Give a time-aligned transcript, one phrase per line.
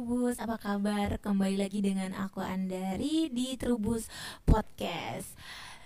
[0.00, 1.20] Trubus, apa kabar?
[1.20, 4.08] Kembali lagi dengan aku Andari di Trubus
[4.48, 5.36] Podcast.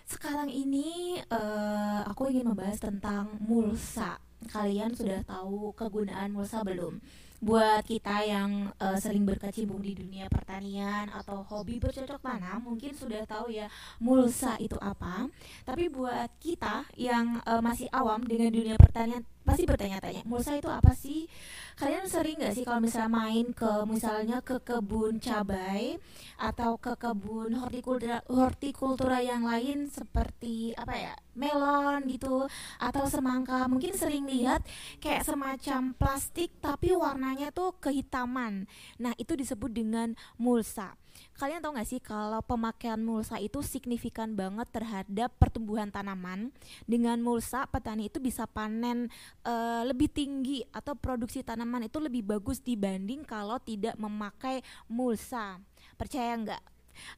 [0.06, 4.22] Sekarang ini uh, aku ingin membahas tentang mulsa.
[4.54, 7.02] Kalian sudah tahu kegunaan mulsa belum?
[7.44, 13.20] buat kita yang uh, sering berkecimpung di dunia pertanian atau hobi bercocok tanam mungkin sudah
[13.28, 13.68] tahu ya
[14.00, 15.28] mulsa itu apa
[15.68, 20.96] tapi buat kita yang uh, masih awam dengan dunia pertanian pasti bertanya-tanya mulsa itu apa
[20.96, 21.28] sih?
[21.76, 26.00] Kalian sering nggak sih kalau misalnya main ke misalnya ke kebun cabai
[26.40, 32.48] atau ke kebun hortikultura hortikultura yang lain seperti apa ya melon gitu
[32.80, 33.68] atau semangka?
[33.68, 34.64] Mungkin sering lihat
[34.98, 38.64] kayak semacam plastik tapi warnanya tuh kehitaman.
[38.98, 40.96] Nah itu disebut dengan mulsa
[41.34, 46.54] Kalian tahu gak sih kalau pemakaian mulsa itu signifikan banget terhadap pertumbuhan tanaman.
[46.86, 49.10] Dengan mulsa petani itu bisa panen
[49.42, 55.58] uh, lebih tinggi atau produksi tanaman itu lebih bagus dibanding kalau tidak memakai mulsa.
[55.98, 56.62] Percaya nggak?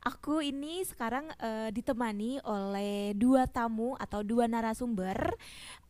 [0.08, 5.36] Aku ini sekarang uh, ditemani oleh dua tamu atau dua narasumber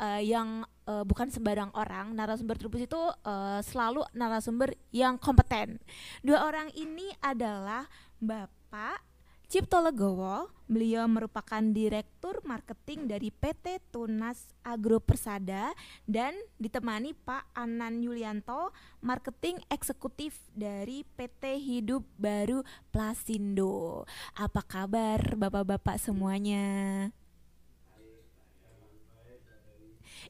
[0.02, 2.15] uh, yang uh, bukan sembarang orang.
[2.15, 5.83] Narasumber Trubus itu uh, selalu narasumber yang kompeten.
[6.23, 7.85] Dua orang ini adalah
[8.17, 15.70] Bapak Cipto Legowo, beliau merupakan Direktur Marketing dari PT Tunas Agro Persada
[16.02, 24.02] dan ditemani Pak Anan Yulianto, Marketing Eksekutif dari PT Hidup Baru Plasindo.
[24.35, 27.07] Apa kabar Bapak-bapak semuanya?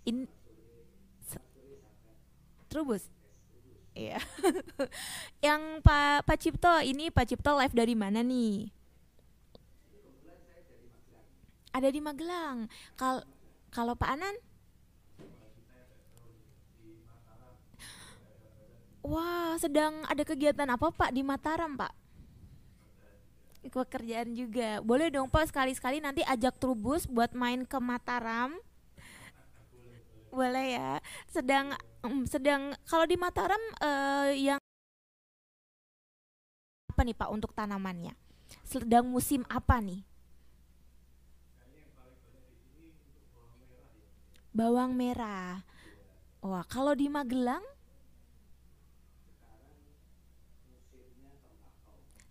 [0.05, 0.29] In
[2.77, 3.09] Trubus
[3.97, 4.21] Iya.
[5.49, 8.69] yang Pak Pak Cipto ini Pak Cipto live dari mana nih?
[11.73, 12.69] Ada di Magelang.
[12.93, 13.25] Kal
[13.73, 14.37] kalau Pak Anan?
[19.01, 21.95] Wah, sedang ada kegiatan apa Pak di Mataram, Pak?
[23.73, 24.85] Pekerjaan juga.
[24.85, 28.61] Boleh dong Pak sekali-sekali nanti ajak Trubus buat main ke Mataram.
[30.29, 30.93] Boleh ya.
[31.33, 31.73] Sedang
[32.27, 34.61] sedang kalau di Mataram uh, yang
[36.91, 38.17] apa nih Pak untuk tanamannya?
[38.65, 40.01] Sedang musim apa nih?
[44.57, 45.61] Bawang merah.
[46.41, 47.61] Wah, kalau di Magelang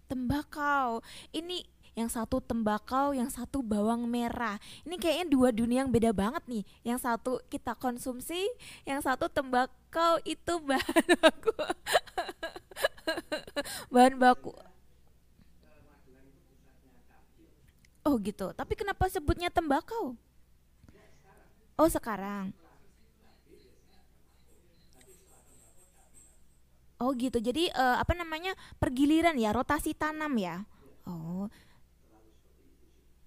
[0.05, 1.01] tembakau.
[1.33, 4.59] Ini yang satu tembakau, yang satu bawang merah.
[4.83, 6.63] Ini kayaknya dua dunia yang beda banget nih.
[6.83, 8.43] Yang satu kita konsumsi,
[8.83, 11.55] yang satu tembakau itu bahan baku.
[13.95, 14.51] bahan baku.
[18.05, 18.51] Oh gitu.
[18.51, 20.19] Tapi kenapa sebutnya tembakau?
[21.79, 22.51] Oh sekarang.
[26.99, 27.39] Oh gitu.
[27.39, 28.51] Jadi uh, apa namanya
[28.83, 30.67] pergiliran ya, rotasi tanam ya.
[31.05, 31.47] Oh,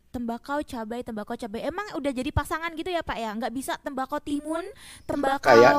[0.09, 1.69] tembakau cabai tembakau cabai.
[1.69, 3.31] Emang udah jadi pasangan gitu ya pak ya?
[3.37, 4.65] Nggak bisa tembakau timun
[5.05, 5.75] tembakau kayak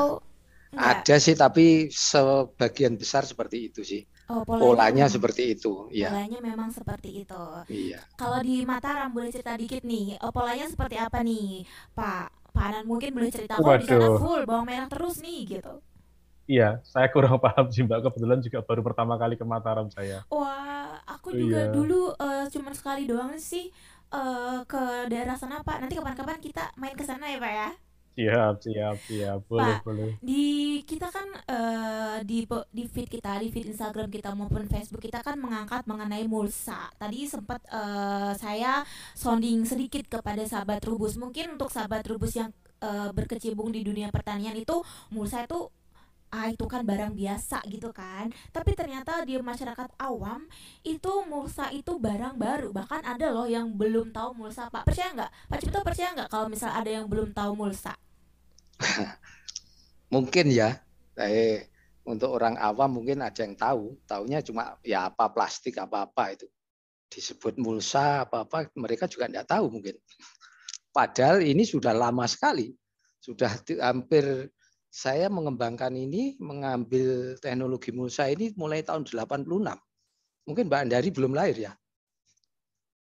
[0.70, 4.02] ada sih tapi sebagian besar seperti itu sih.
[4.30, 7.44] Oh, polanya, polanya seperti itu ya polanya memang seperti itu.
[7.66, 8.06] Iya.
[8.14, 11.66] Kalau di Mataram boleh cerita dikit nih oh, polanya seperti apa nih?
[11.98, 15.82] Pak Pak Anan mungkin boleh cerita kalau di sana full bawang merah terus nih gitu.
[16.50, 18.10] Iya, saya kurang paham sih Mbak.
[18.10, 20.26] Kebetulan juga baru pertama kali ke Mataram saya.
[20.34, 21.74] Wah, aku juga iya.
[21.74, 23.70] dulu uh, cuma sekali doang sih
[24.14, 25.82] uh, ke daerah sana Pak.
[25.82, 27.70] Nanti kapan-kapan kita main ke sana ya Pak ya.
[28.20, 29.40] Siap, siap, siap.
[29.48, 30.12] Boleh, Pak, boleh.
[30.20, 30.44] Di
[30.84, 32.44] kita kan uh, di
[32.76, 36.92] di feed kita, di feed Instagram kita maupun Facebook kita kan mengangkat mengenai mulsa.
[37.00, 38.84] Tadi sempat uh, saya
[39.16, 41.16] sounding sedikit kepada sahabat Rubus.
[41.16, 42.52] Mungkin untuk sahabat Rubus yang
[42.84, 44.84] uh, berkecimpung di dunia pertanian itu
[45.16, 45.72] mulsa itu
[46.30, 48.30] ah itu kan barang biasa gitu kan.
[48.54, 50.46] Tapi ternyata di masyarakat awam
[50.86, 52.70] itu mulsa itu barang baru.
[52.70, 54.86] Bahkan ada loh yang belum tahu mulsa pak.
[54.86, 55.32] Percaya nggak?
[55.50, 57.98] Pak Cipto percaya nggak kalau misal ada yang belum tahu mulsa?
[60.14, 60.82] Mungkin ya.
[61.18, 61.68] Eh
[62.10, 63.98] untuk orang awam mungkin ada yang tahu.
[64.10, 66.48] Tahunya cuma ya apa plastik apa apa itu.
[67.10, 69.98] Disebut mulsa apa apa mereka juga tidak tahu mungkin.
[70.90, 72.74] Padahal ini sudah lama sekali.
[73.22, 73.52] Sudah
[73.84, 74.50] hampir
[74.90, 79.46] saya mengembangkan ini, mengambil teknologi mulsa ini mulai tahun 86.
[80.50, 81.74] Mungkin Mbak Andari belum lahir ya.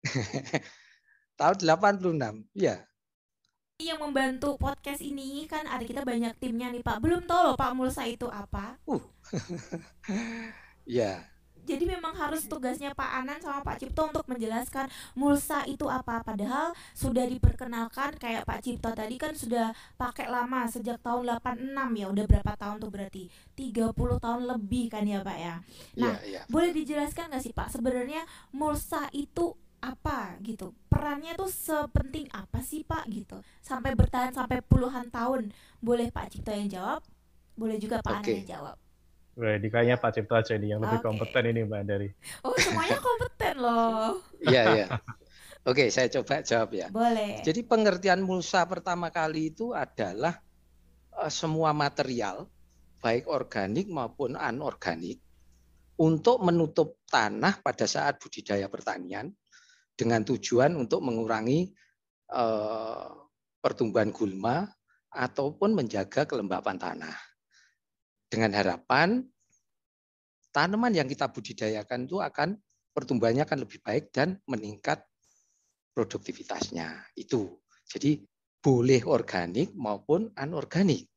[1.40, 2.82] tahun 86, ya.
[3.78, 6.98] Yang membantu podcast ini kan ada kita banyak timnya nih Pak.
[7.04, 8.80] Belum tahu loh Pak Mulsa itu apa.
[8.88, 9.04] Uh.
[10.88, 11.35] ya.
[11.66, 16.22] Jadi memang harus tugasnya Pak Anan sama Pak Cipto untuk menjelaskan mulsa itu apa.
[16.22, 22.06] Padahal sudah diperkenalkan kayak Pak Cipto tadi kan sudah pakai lama sejak tahun 86 ya
[22.08, 23.24] udah berapa tahun tuh berarti?
[23.58, 25.56] 30 tahun lebih kan ya Pak ya?
[25.98, 26.42] Nah Iya, iya.
[26.46, 28.22] boleh dijelaskan nggak sih Pak sebenarnya
[28.54, 30.72] mulsa itu apa gitu?
[30.88, 33.42] Perannya tuh sepenting apa sih Pak gitu?
[33.60, 35.50] Sampai bertahan sampai puluhan tahun.
[35.82, 37.02] Boleh Pak Cipto yang jawab?
[37.58, 38.34] Boleh juga Pak Anan Oke.
[38.44, 38.78] yang jawab
[39.36, 41.12] Wah, ini kayaknya Pak Cipto aja nih yang lebih Oke.
[41.12, 42.10] kompeten ini Mbak Andari.
[42.48, 44.16] oh semuanya kompeten loh
[44.48, 44.88] Iya, iya.
[45.68, 46.88] Oke, saya coba jawab ya.
[46.88, 50.40] boleh Jadi pengertian mulsa pertama kali itu adalah
[51.20, 52.48] eh, semua material
[53.04, 55.20] baik organik maupun anorganik
[56.00, 59.36] untuk menutup tanah pada saat budidaya pertanian
[60.00, 61.76] dengan tujuan untuk mengurangi
[62.32, 63.08] eh,
[63.60, 64.64] pertumbuhan gulma
[65.12, 67.35] ataupun menjaga kelembapan tanah.
[68.36, 69.24] Dengan harapan
[70.52, 72.60] tanaman yang kita budidayakan itu akan
[72.92, 75.08] pertumbuhannya akan lebih baik dan meningkat
[75.96, 77.16] produktivitasnya.
[77.16, 77.64] Itu.
[77.88, 78.20] Jadi
[78.60, 81.08] boleh organik maupun anorganik.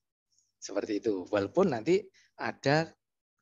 [0.63, 1.27] Seperti itu.
[1.27, 1.99] Walaupun nanti
[2.39, 2.87] ada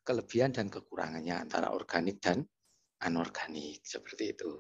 [0.00, 2.48] kelebihan dan kekurangannya antara organik dan
[3.04, 3.84] anorganik.
[3.84, 4.56] Seperti itu.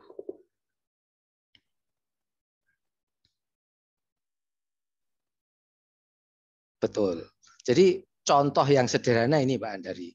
[6.76, 7.24] Betul.
[7.64, 10.10] Jadi contoh yang sederhana ini Mbak Andari.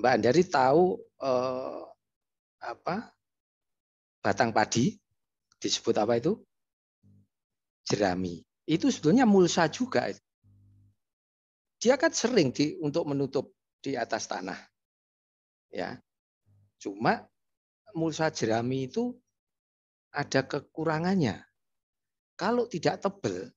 [0.00, 1.82] Mbak Andari tahu eh,
[2.64, 3.12] apa
[4.24, 4.96] batang padi
[5.60, 6.40] disebut apa itu?
[7.84, 8.40] Jerami.
[8.64, 10.08] Itu sebetulnya mulsa juga.
[11.80, 13.52] Dia kan sering di, untuk menutup
[13.84, 14.56] di atas tanah.
[15.72, 16.00] Ya.
[16.80, 17.28] Cuma
[17.92, 19.12] mulsa jerami itu
[20.12, 21.44] ada kekurangannya.
[22.36, 23.52] Kalau tidak tebal,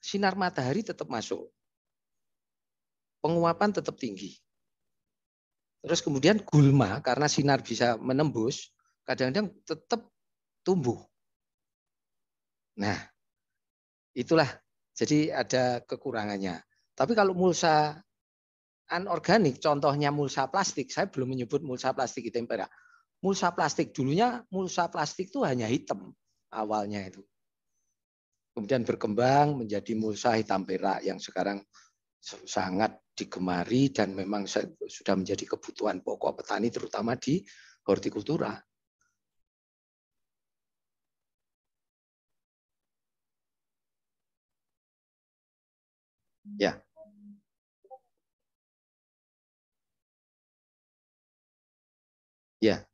[0.00, 1.52] sinar matahari tetap masuk.
[3.24, 4.36] Penguapan tetap tinggi.
[5.80, 8.68] Terus kemudian gulma karena sinar bisa menembus,
[9.08, 10.12] kadang-kadang tetap
[10.60, 11.00] tumbuh.
[12.76, 13.00] Nah,
[14.12, 14.48] itulah
[14.92, 16.60] jadi ada kekurangannya.
[16.92, 17.96] Tapi kalau mulsa
[18.92, 22.68] anorganik, contohnya mulsa plastik, saya belum menyebut mulsa plastik di tempera.
[23.24, 26.12] Mulsa plastik dulunya mulsa plastik itu hanya hitam
[26.52, 27.24] awalnya itu.
[28.54, 31.58] Kemudian berkembang menjadi mulsa hitam perak yang sekarang
[32.24, 37.44] sangat digemari dan memang sudah menjadi kebutuhan pokok petani terutama di
[37.86, 38.56] hortikultura.
[46.58, 46.84] Ya.
[52.62, 52.86] Ya.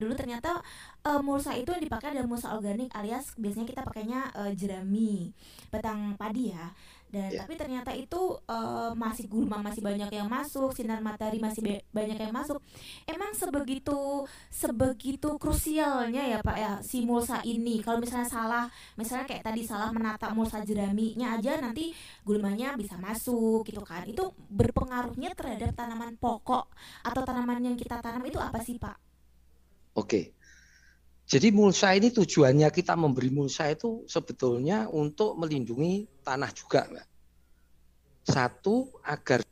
[0.00, 0.64] Dulu ternyata
[1.04, 5.36] uh, mulsa itu yang dipakai adalah mulsa organik alias biasanya kita pakainya uh, jerami
[5.68, 6.72] batang padi ya.
[7.10, 7.42] Dan Ya.
[7.42, 12.14] tapi ternyata itu uh, masih gulma masih banyak yang masuk sinar matahari masih be- banyak
[12.14, 12.62] yang masuk.
[13.02, 17.82] Emang sebegitu sebegitu krusialnya ya pak ya si mulsa ini.
[17.82, 18.64] Kalau misalnya salah
[18.94, 21.90] misalnya kayak tadi salah menata mulsa jeraminya aja nanti
[22.22, 24.06] gulmanya bisa masuk gitu kan.
[24.06, 26.70] Itu berpengaruhnya terhadap tanaman pokok
[27.02, 29.09] atau tanaman yang kita tanam itu apa sih pak
[29.96, 30.34] Oke.
[31.30, 37.06] Jadi mulsa ini tujuannya kita memberi mulsa itu sebetulnya untuk melindungi tanah juga, Mbak.
[38.26, 39.46] Satu, agar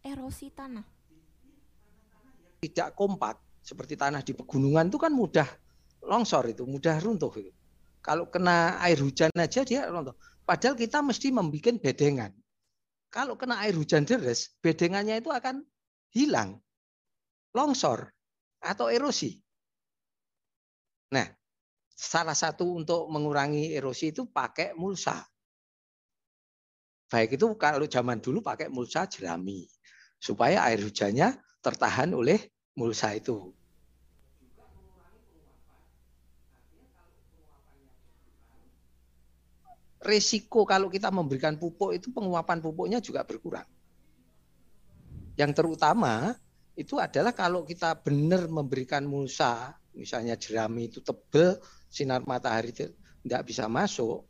[0.00, 0.84] erosi tanah
[2.60, 5.48] tidak kompak seperti tanah di pegunungan itu kan mudah
[6.04, 7.52] longsor itu, mudah runtuh itu.
[8.00, 10.16] Kalau kena air hujan aja dia runtuh.
[10.44, 12.32] Padahal kita mesti membuat bedengan.
[13.12, 15.64] Kalau kena air hujan deras, bedengannya itu akan
[16.14, 16.58] hilang,
[17.54, 18.10] longsor
[18.60, 19.38] atau erosi.
[21.10, 21.26] Nah,
[21.90, 25.26] salah satu untuk mengurangi erosi itu pakai mulsa.
[27.10, 29.66] Baik itu kalau zaman dulu pakai mulsa jerami
[30.22, 32.38] supaya air hujannya tertahan oleh
[32.78, 33.50] mulsa itu.
[40.00, 43.68] Resiko kalau kita memberikan pupuk itu penguapan pupuknya juga berkurang.
[45.40, 46.36] Yang terutama
[46.76, 51.56] itu adalah kalau kita benar memberikan mulsa, misalnya jerami itu tebel,
[51.88, 54.28] sinar matahari tidak bisa masuk,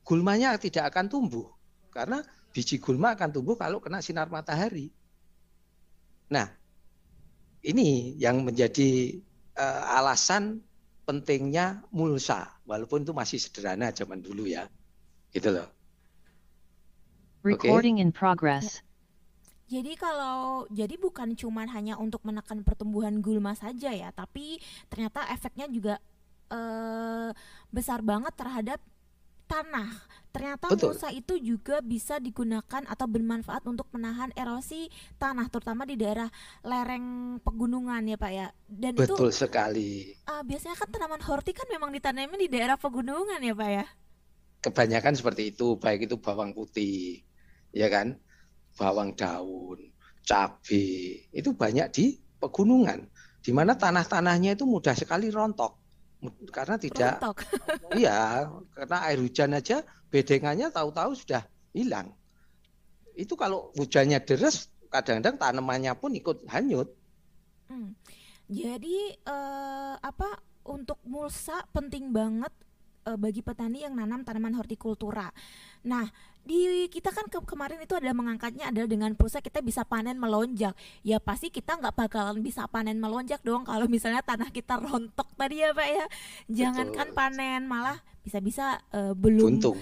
[0.00, 1.52] gulmanya tidak akan tumbuh.
[1.92, 2.24] Karena
[2.56, 4.88] biji gulma akan tumbuh kalau kena sinar matahari.
[6.32, 6.48] Nah,
[7.60, 9.20] ini yang menjadi
[9.60, 10.64] uh, alasan
[11.04, 14.66] pentingnya mulsa, walaupun itu masih sederhana zaman dulu ya,
[15.36, 15.68] gitu loh.
[17.44, 18.85] Recording in progress.
[19.66, 25.66] Jadi kalau jadi bukan cuman hanya untuk menekan pertumbuhan gulma saja ya, tapi ternyata efeknya
[25.66, 25.98] juga
[26.54, 27.30] eh,
[27.74, 28.78] besar banget terhadap
[29.46, 29.90] tanah,
[30.34, 30.90] ternyata Betul.
[30.90, 34.90] mulsa itu juga bisa digunakan atau bermanfaat untuk menahan erosi
[35.22, 36.26] tanah terutama di daerah
[36.66, 38.46] lereng pegunungan ya Pak ya.
[38.66, 40.14] Dan itu Betul sekali.
[40.26, 43.86] ah, biasanya kan tanaman horti kan memang ditanami di daerah pegunungan ya Pak ya.
[44.66, 47.22] Kebanyakan seperti itu, baik itu bawang putih,
[47.70, 48.18] ya kan,
[48.76, 49.80] bawang daun,
[50.22, 53.08] cabai, itu banyak di pegunungan,
[53.40, 55.74] di mana tanah-tanahnya itu mudah sekali rontok,
[56.50, 57.36] karena tidak, Rontok.
[58.00, 61.44] iya, karena air hujan aja bedengannya tahu-tahu sudah
[61.76, 62.12] hilang.
[63.16, 66.88] Itu kalau hujannya deras, kadang-kadang tanamannya pun ikut hanyut.
[67.68, 67.96] Hmm.
[68.46, 70.38] Jadi eh, apa
[70.70, 72.52] untuk mulsa penting banget
[73.08, 75.28] eh, bagi petani yang nanam tanaman hortikultura.
[75.86, 76.06] Nah,
[76.46, 80.72] di kita kan ke- kemarin itu ada mengangkatnya adalah dengan pulsa kita bisa panen melonjak.
[81.02, 85.60] Ya pasti kita nggak bakalan bisa panen melonjak dong kalau misalnya tanah kita rontok tadi
[85.60, 86.06] ya Pak ya.
[86.48, 87.18] Jangankan Betul.
[87.18, 89.78] panen malah bisa-bisa eh, belum Buntung.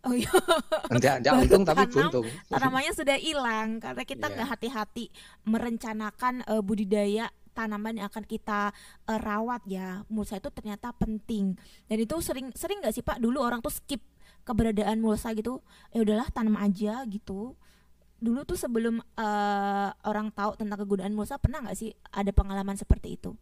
[0.00, 0.30] Oh iya,
[0.94, 2.22] Enggak, enggak untung tapi buntung.
[2.46, 4.32] tanamannya sudah hilang karena kita Iya.
[4.32, 5.04] nggak hati-hati
[5.44, 8.70] merencanakan eh, budidaya tanaman yang akan kita
[9.04, 10.06] eh, rawat ya.
[10.06, 11.58] Mulsa itu ternyata penting.
[11.84, 13.98] Dan itu sering sering nggak sih Pak dulu orang tuh skip
[14.46, 15.62] keberadaan mulsa gitu.
[15.94, 17.56] Ya udahlah tanam aja gitu.
[18.18, 23.18] Dulu tuh sebelum eh, orang tahu tentang kegunaan mulsa pernah nggak sih ada pengalaman seperti
[23.18, 23.32] itu?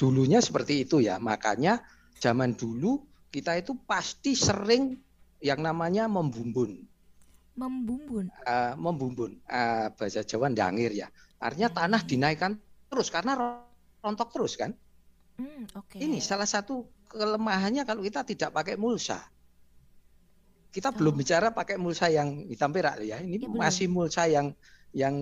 [0.00, 1.14] dulunya seperti itu ya.
[1.28, 1.82] Makanya
[2.22, 3.02] zaman dulu
[3.34, 4.98] kita itu pasti sering
[5.42, 6.70] yang namanya membumbun.
[7.60, 8.26] Membumbun.
[8.46, 11.08] Eh, membumbun Eh, bahasa Jawa ndangir ya.
[11.38, 12.52] Artinya tanah dinaikkan
[12.90, 13.32] terus karena
[14.04, 14.70] rontok terus kan.
[15.38, 15.98] Hmm, oke.
[15.98, 16.74] Ini salah satu
[17.10, 19.18] kelemahannya kalau kita tidak pakai mulsa.
[20.74, 21.18] Kita belum Oh.
[21.22, 23.22] bicara pakai mulsa yang hitam perak ya.
[23.22, 23.62] Ini Ya, belum.
[23.62, 24.50] masih mulsa yang
[24.90, 25.14] yang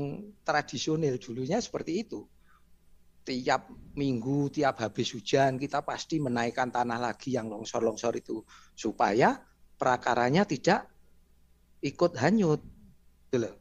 [0.45, 2.25] tradisional dulunya seperti itu.
[3.23, 8.41] Tiap minggu, tiap habis hujan kita pasti menaikkan tanah lagi yang longsor-longsor itu
[8.73, 9.37] supaya
[9.77, 10.89] prakaranya tidak
[11.81, 12.61] ikut hanyut,
[13.29, 13.55] gitu loh.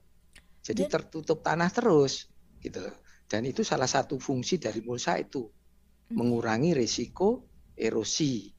[0.63, 2.95] Jadi Dan- tertutup tanah terus, gitu loh.
[3.27, 6.15] Dan itu salah satu fungsi dari mulsa itu Hmm.
[6.19, 8.51] mengurangi risiko erosi.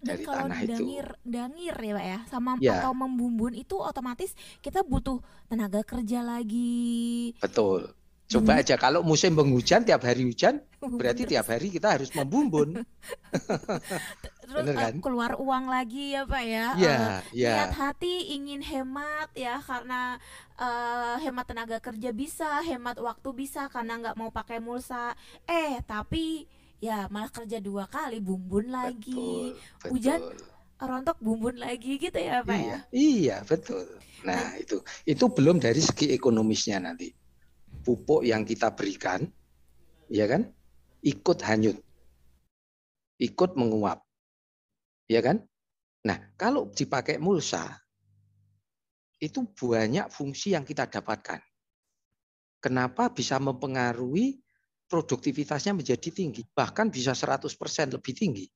[0.00, 0.70] Dari kalau tanah itu.
[0.72, 2.80] dangir, dangir ya pak ya, sama Ya.
[2.80, 7.36] atau membumbun itu otomatis kita butuh tenaga kerja lagi.
[7.36, 7.92] Betul.
[8.26, 10.62] Coba Ini- aja kalau musim penghujan tiap hari hujan,
[11.02, 12.86] berarti Terus- tiap hari kita harus membumbun.
[14.40, 14.94] terus bener eh, kan?
[14.98, 16.66] keluar uang lagi ya pak ya.
[16.74, 17.52] Iya, Eh, iya.
[17.56, 20.18] niat hati ingin hemat ya karena
[20.56, 25.14] eh, hemat tenaga kerja bisa, hemat waktu bisa karena nggak mau pakai mulsa.
[25.44, 26.46] Eh tapi
[26.80, 30.36] ya malah kerja dua kali, bumbun lagi, Betul, Hujan, betul.
[30.80, 32.78] rontok bumbun lagi gitu ya pak Iya, ya.
[32.90, 33.84] iya betul.
[34.24, 37.12] Nah itu itu belum dari segi ekonomisnya nanti.
[37.80, 39.24] Pupuk yang kita berikan,
[40.12, 40.48] ya kan,
[41.00, 41.80] ikut hanyut,
[43.16, 44.04] ikut menguap,
[45.08, 45.40] ya kan.
[46.04, 47.80] Nah kalau dipakai mulsa,
[49.20, 51.40] itu banyak fungsi yang kita dapatkan.
[52.60, 54.36] Kenapa bisa mempengaruhi
[54.90, 57.46] produktivitasnya menjadi tinggi, bahkan bisa 100%
[57.94, 58.50] lebih tinggi.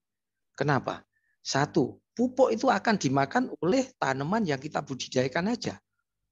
[0.59, 1.07] Kenapa?
[1.39, 5.79] Satu, pupuk itu akan dimakan oleh tanaman yang kita budidayakan aja.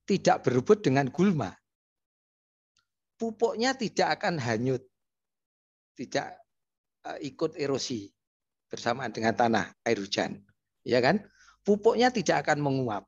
[0.03, 1.55] Tidak berebut dengan gulma.
[3.15, 4.83] Pupuknya tidak akan hanyut.
[5.95, 6.27] Tidak
[7.07, 8.11] eh, ikut erosi
[8.67, 10.43] bersamaan dengan tanah, air hujan.
[10.83, 11.23] Ya kan?
[11.63, 13.07] Pupuknya tidak akan menguap.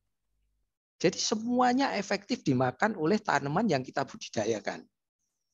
[1.02, 4.86] Jadi semuanya efektif dimakan oleh tanaman yang kita budidayakan.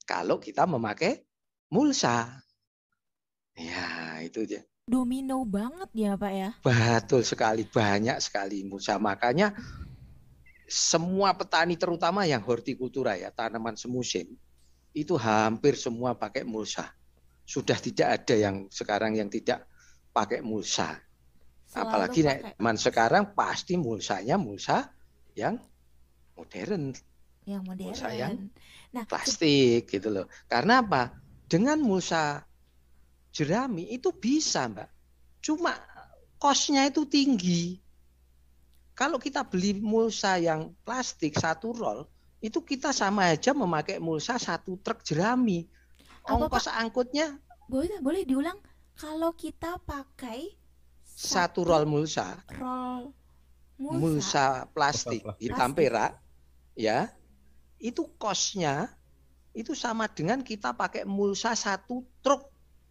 [0.04, 1.24] Kalau kita memakai
[1.70, 2.42] mulsa.
[3.54, 4.66] Ya, itu dia.
[4.90, 6.50] Domino banget ya pak ya.
[6.66, 8.98] Betul sekali, banyak sekali mulsa.
[8.98, 9.54] Makanya
[10.66, 14.34] semua petani terutama yang hortikultura ya, tanaman semusim,
[14.90, 16.90] itu hampir semua pakai mulsa.
[17.46, 19.66] Sudah tidak ada yang sekarang yang tidak
[20.10, 20.98] pakai mulsa.
[21.70, 24.90] Selalu Apalagi pakai zaman sekarang pasti mulsanya mulsa
[25.38, 25.54] yang
[26.34, 26.94] modern,
[27.46, 27.86] yang modern.
[27.94, 28.50] mulsa yang
[28.90, 30.26] Nah, plastik gitu loh.
[30.50, 31.14] Karena apa?
[31.50, 32.46] Dengan mulsa
[33.34, 34.90] jerami itu bisa, Mbak.
[35.42, 35.74] Cuma
[36.38, 37.82] kosnya itu tinggi.
[38.94, 42.06] Kalau kita beli mulsa yang plastik satu roll,
[42.38, 45.66] itu kita sama aja memakai mulsa satu truk jerami.
[46.22, 47.34] Apa, Ongkos angkutnya
[47.66, 48.60] boleh boleh diulang
[48.94, 50.52] kalau kita pakai
[51.02, 53.10] satu roll mulsa, roll
[53.80, 55.40] mulsa, mulsa plastik Plastik.
[55.40, 56.20] hitam perak,
[56.76, 57.08] ya,
[57.80, 58.92] itu kosnya
[59.60, 62.48] itu sama dengan kita pakai mulsa satu truk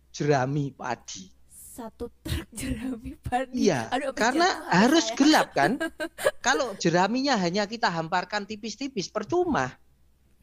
[0.09, 1.29] jerami padi.
[1.51, 3.71] satu truk jerami padi.
[3.71, 5.15] Iya, Aduh, karena harus saya.
[5.15, 5.79] gelap kan.
[6.45, 9.79] Kalau jeraminya hanya kita hamparkan tipis-tipis, percuma.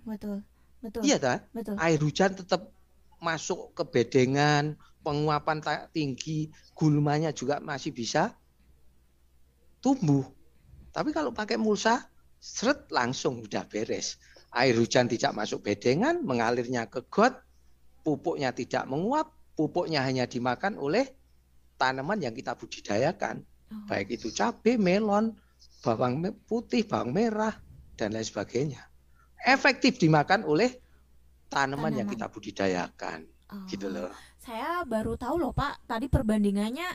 [0.00, 0.40] Betul,
[0.80, 1.38] betul, Iya tak?
[1.52, 1.76] betul.
[1.76, 2.72] Air hujan tetap
[3.20, 8.32] masuk ke bedengan, penguapan ta- tinggi, gulmanya juga masih bisa
[9.80, 10.24] tumbuh.
[10.90, 12.08] Tapi kalau pakai mulsa,
[12.40, 14.16] seret langsung udah beres.
[14.56, 17.44] Air hujan tidak masuk bedengan, mengalirnya ke got,
[18.00, 21.12] pupuknya tidak menguap, pupuknya hanya dimakan oleh
[21.76, 23.44] tanaman yang kita budidayakan.
[23.68, 23.84] Oh.
[23.84, 25.36] Baik itu cabai, melon,
[25.84, 27.52] bawang putih, bawang merah,
[28.00, 28.80] dan lain sebagainya.
[29.44, 30.72] Efektif dimakan oleh
[31.52, 32.12] tanaman, yang Tanaman.
[32.16, 33.18] kita budidayakan.
[33.52, 33.68] Oh.
[33.68, 34.10] Gitu loh.
[34.40, 36.88] Saya baru tahu loh Pak, tadi perbandingannya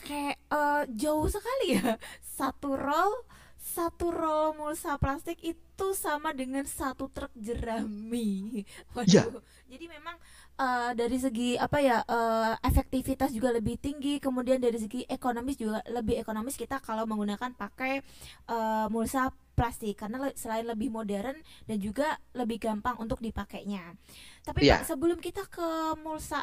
[0.00, 1.94] kayak eh, jauh sekali ya.
[2.38, 3.26] Satu roll,
[3.70, 8.66] satu roll mulsa plastik itu sama dengan satu truk jerami.
[8.98, 9.06] Waduh.
[9.06, 9.24] Iya.
[9.70, 10.18] Jadi memang
[10.58, 15.78] eh, dari segi apa ya eh, efektivitas juga lebih tinggi, kemudian dari segi ekonomis juga
[15.86, 18.02] lebih ekonomis kita kalau menggunakan pakai
[18.50, 21.36] eh, mulsa plastik karena le- selain lebih modern
[21.68, 23.94] dan juga lebih gampang untuk dipakainya.
[24.42, 24.82] Tapi Iya.
[24.82, 25.68] Pak, sebelum kita ke
[26.00, 26.42] mulsa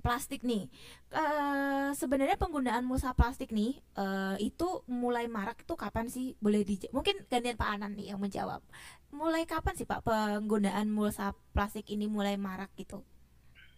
[0.00, 0.70] plastik nih,
[1.12, 6.38] eh, sebenarnya penggunaan mulsa plastik nih eh, itu mulai marak itu kapan sih?
[6.40, 8.64] Boleh di mungkin gantian Pak Anan nih yang menjawab.
[9.12, 13.04] Mulai kapan sih Pak penggunaan mulsa plastik ini mulai marak gitu?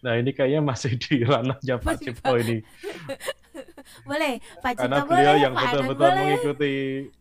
[0.05, 2.61] Nah ini kayaknya masih di ranahnya Pak Cipto ini.
[4.09, 6.75] Boleh, Pak Karena Cipta beliau boleh, yang Pak Anan betul-betul mengikuti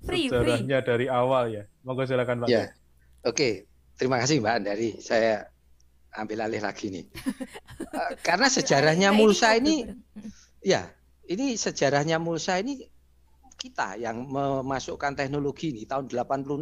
[0.04, 1.64] Free, sejarahnya dari awal ya.
[1.86, 2.48] Monggo silakan Pak.
[2.52, 2.76] Ya,
[3.24, 3.70] oke.
[3.94, 4.90] Terima kasih Mbak Andari.
[5.00, 5.53] Saya
[6.18, 7.06] ambil alih lagi nih.
[7.94, 9.76] Eh, Karena sejarahnya Nah, Mulsa ngobrol ini,
[10.66, 10.90] ya,
[11.30, 12.82] ini sejarahnya Mulsa ini
[13.54, 16.58] kita yang memasukkan teknologi ini tahun 86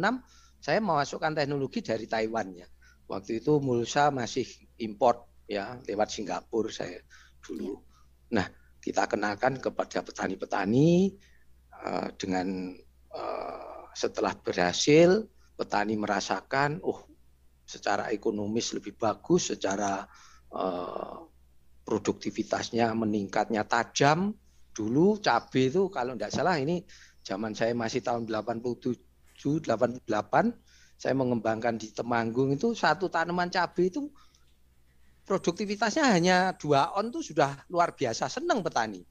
[0.60, 2.68] saya memasukkan teknologi dari Taiwan ya.
[3.08, 4.44] Waktu itu Mulsa masih
[4.84, 7.00] import ya lewat Singapura saya
[7.40, 7.80] dulu.
[8.36, 8.44] Nah,
[8.78, 11.16] kita kenalkan kepada petani-petani
[11.80, 12.76] eh, dengan
[13.08, 15.24] eh, setelah berhasil
[15.56, 17.11] petani merasakan oh
[17.72, 20.04] secara ekonomis lebih bagus, secara
[20.52, 21.16] eh,
[21.88, 24.36] produktivitasnya meningkatnya tajam.
[24.72, 26.80] Dulu cabai itu kalau tidak salah ini
[27.20, 28.96] zaman saya masih tahun 87
[29.64, 30.08] 88
[30.96, 34.08] saya mengembangkan di Temanggung itu satu tanaman cabai itu
[35.26, 39.04] produktivitasnya hanya dua on itu sudah luar biasa senang petani.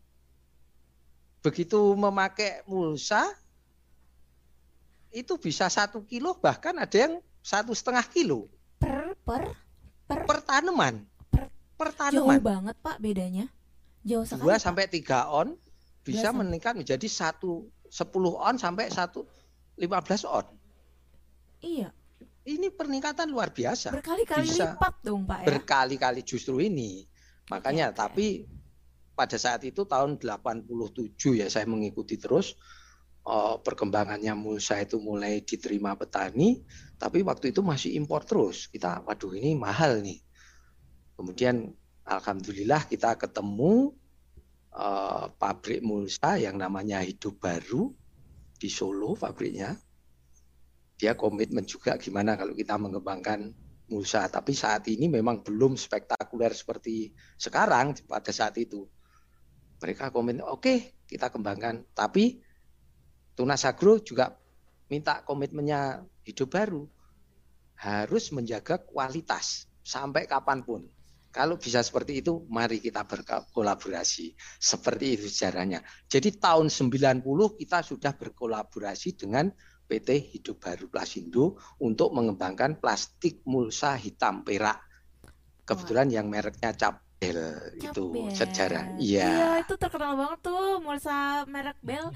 [1.41, 3.25] Begitu memakai mulsa
[5.11, 8.45] itu bisa satu kilo bahkan ada yang satu setengah kilo
[8.77, 9.53] per per
[10.05, 11.01] per per tanaman.
[11.29, 11.97] Per- Per jauh
[12.29, 12.39] tanaman.
[12.39, 13.45] banget Pak bedanya.
[14.01, 14.45] Jauh sekali.
[14.45, 15.57] Dua sampai tiga on
[16.01, 19.25] bisa meningkat menjadi satu 10 on sampai satu
[19.77, 20.45] 15 on.
[21.61, 21.89] Iya,
[22.41, 23.93] Ini peningkatan luar biasa.
[23.93, 25.47] berkali-kali Bisa lipat dong Pak ya.
[25.53, 27.05] Berkali-kali justru ini.
[27.53, 28.01] Makanya Oke, oke.
[28.01, 28.27] tapi
[29.13, 32.57] pada saat itu tahun 87 ya saya mengikuti terus
[33.25, 36.61] eh, perkembangannya mulsa itu mulai diterima petani,
[36.97, 38.69] tapi waktu itu masih impor terus.
[38.69, 40.19] Kita waduh ini mahal nih.
[41.17, 41.69] Kemudian
[42.05, 43.93] alhamdulillah kita ketemu
[44.73, 47.93] eh, pabrik mulsa yang namanya Hidup Baru
[48.61, 49.73] di Solo pabriknya.
[51.01, 53.49] Dia komitmen juga gimana kalau kita mengembangkan
[53.89, 54.29] mulsa.
[54.29, 58.85] Tapi saat ini memang belum spektakuler seperti sekarang pada saat itu.
[59.81, 61.89] Mereka komitmen, oke kita kembangkan.
[61.97, 62.50] Tapi
[63.35, 64.35] Tunas Agro juga
[64.91, 66.83] minta komitmennya hidup baru.
[67.81, 70.81] Harus menjaga kualitas sampai kapan pun.
[71.31, 74.35] Kalau bisa seperti itu, mari kita berkolaborasi.
[74.59, 75.79] Seperti itu sejarahnya.
[76.11, 77.23] Jadi tahun 90
[77.55, 79.47] kita sudah berkolaborasi dengan
[79.87, 84.83] PT Hidup Baru Plasindo untuk mengembangkan plastik mulsa hitam perak.
[85.63, 86.75] Kebetulan yang mereknya
[87.21, 88.33] Capbel itu Capbel.
[88.33, 88.85] sejarah.
[88.97, 89.49] Iya, Iya.
[89.61, 92.09] itu terkenal banget tuh mulsa merek Bel,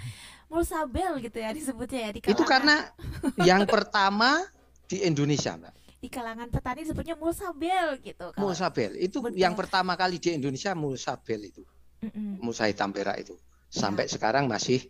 [0.47, 2.75] mulsa Bel gitu ya disebutnya ya di kalangan, Itu karena
[3.49, 4.41] yang pertama
[4.83, 5.73] di Indonesia, Mbak.
[5.95, 8.29] di kalangan petani disebutnya mulsa Bel gitu.
[8.29, 8.93] Kalau- Mulsa Bel.
[8.95, 9.37] Itu Betul.
[9.37, 11.61] yang pertama kali di Indonesia Mulsa Bel itu.
[12.01, 12.37] Mm-mm.
[12.39, 13.33] Mulsa hitam perak itu.
[13.67, 14.85] Sampai sekarang masih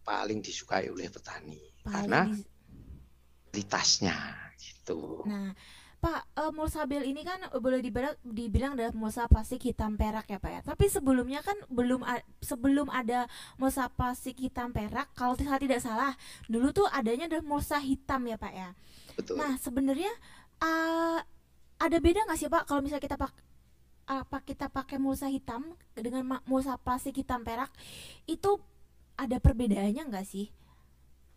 [0.00, 1.58] paling disukai oleh petani.
[1.80, 2.46] Paling Karena di-
[3.48, 4.14] kualitasnya
[4.56, 5.26] gitu.
[5.26, 5.50] Nah,
[5.98, 10.38] Pak, eh, mulsa Bel ini kan boleh dibilang, dibilang adalah mulsa plastik hitam perak ya
[10.38, 10.60] Pak ya.
[10.62, 12.06] Tapi sebelumnya kan belum
[12.38, 13.26] sebelum ada
[13.58, 16.14] mulsa plastik hitam perak, kalau saya tidak salah,
[16.46, 18.70] dulu tuh adanya adalah mulsa hitam ya Pak ya.
[19.18, 19.42] Betul.
[19.42, 20.12] Nah, sebenarnya
[20.62, 21.18] uh,
[21.82, 23.34] ada beda nggak sih Pak kalau misalnya kita pak
[24.08, 27.68] apa kita pakai mulsa hitam dengan mulsa plastik hitam perak
[28.24, 28.56] itu
[29.18, 30.48] ada perbedaannya nggak sih?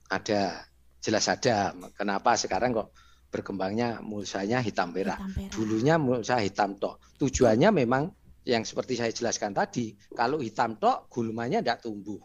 [0.08, 0.70] Ada,
[1.02, 1.74] jelas ada.
[1.98, 2.94] Kenapa sekarang kok
[3.32, 5.18] berkembangnya mulsanya hitam perak?
[5.18, 5.52] Hitam perak.
[5.56, 7.00] Dulunya mulsa hitam tok.
[7.18, 8.12] Tujuannya memang
[8.44, 12.20] yang seperti saya jelaskan tadi, kalau hitam tok gulmanya tidak tumbuh.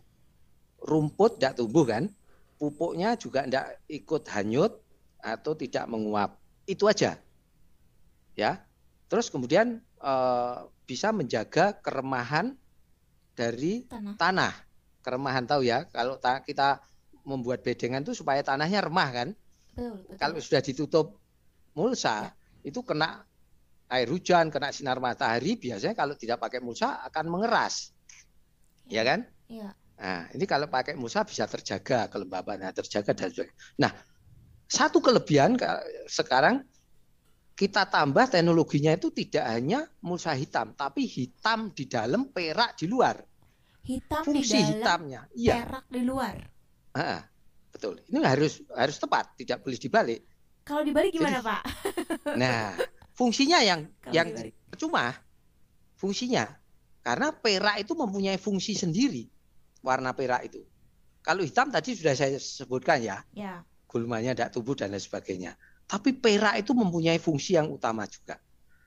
[0.83, 2.11] Rumput tidak tumbuh kan?
[2.57, 4.73] Pupuknya juga tidak ikut hanyut
[5.23, 6.41] atau tidak menguap.
[6.67, 7.21] Itu aja.
[8.35, 8.67] Ya.
[9.07, 12.59] Terus kemudian eh, bisa menjaga keremahan
[13.37, 14.17] dari Tanah.
[14.19, 14.55] tanah.
[15.05, 16.83] Keremahan tahu ya, kalau ta- kita
[17.23, 19.29] membuat bedengan itu supaya tanahnya remah kan.
[19.77, 20.17] Betul, betul.
[20.17, 21.07] Kalau sudah ditutup
[21.77, 22.33] mulsa,
[22.65, 23.21] itu kena
[23.93, 27.93] air hujan, kena sinar matahari, biasanya kalau tidak pakai mulsa akan mengeras.
[28.89, 29.29] Ya kan?
[29.53, 29.77] Iya.
[30.01, 33.57] Nah, ini kalau pakai mulsa bisa terjaga kelembabannya, terjaga dan sebagainya.
[33.77, 33.93] Nah,
[34.65, 36.65] satu kelebihan ka- sekarang
[37.57, 43.17] kita tambah teknologinya itu tidak hanya mulsa hitam, tapi hitam di dalam, perak di luar.
[43.87, 46.37] Hitam Fungsi di dalam, hitamnya, iya, perak di luar.
[46.93, 47.25] Ah,
[47.77, 48.01] betul.
[48.09, 50.21] Ini harus harus tepat, tidak boleh dibalik.
[50.65, 51.63] Kalau dibalik gimana, Jadi- Pak?
[52.41, 52.75] Nah,
[53.13, 54.55] fungsinya yang Kalau yang dibalik.
[54.67, 55.05] percuma
[55.95, 56.45] fungsinya
[57.01, 59.29] karena perak itu mempunyai fungsi sendiri
[59.81, 60.65] warna perak itu.
[61.23, 63.63] Kalau hitam tadi sudah saya sebutkan ya, Ya.
[63.87, 65.55] gulmanya tidak tumbuh dan lain sebagainya.
[65.87, 68.39] Tapi perak itu mempunyai fungsi yang utama juga.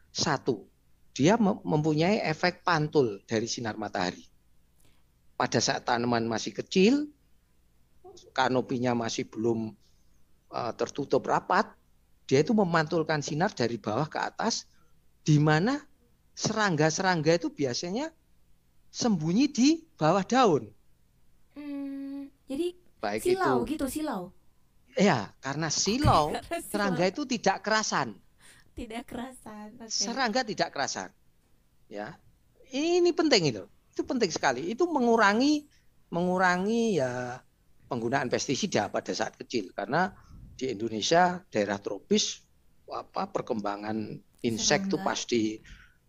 [0.10, 0.67] Satu,
[1.12, 4.23] dia mem- mempunyai efek pantul dari sinar matahari.
[5.36, 7.08] Pada saat tanaman masih kecil,
[8.36, 9.72] kanopinya masih belum
[10.52, 11.70] uh, tertutup rapat,
[12.30, 14.70] dia itu memantulkan sinar dari bawah ke atas,
[15.26, 15.82] di mana
[16.38, 18.14] serangga-serangga itu biasanya
[18.90, 20.70] sembunyi di bawah daun.
[21.54, 24.36] Hmm, jadi Baik silau itu, gitu, silau.
[25.00, 28.10] ya karena silau Karena serangga silau itu tidak kerasan.
[28.76, 29.76] tidak kerasan.
[29.80, 29.92] Oke.
[29.92, 31.10] serangga tidak kerasan.
[31.92, 32.16] Ya.
[32.72, 33.64] Ini penting itu.
[33.92, 34.72] Itu penting sekali.
[34.72, 35.68] Itu mengurangi
[36.10, 37.44] mengurangi ya
[37.89, 40.13] penggunaan pestisida pada saat kecil karena
[40.54, 42.45] di Indonesia daerah tropis
[42.89, 43.97] apa perkembangan
[44.45, 45.41] insek itu pasti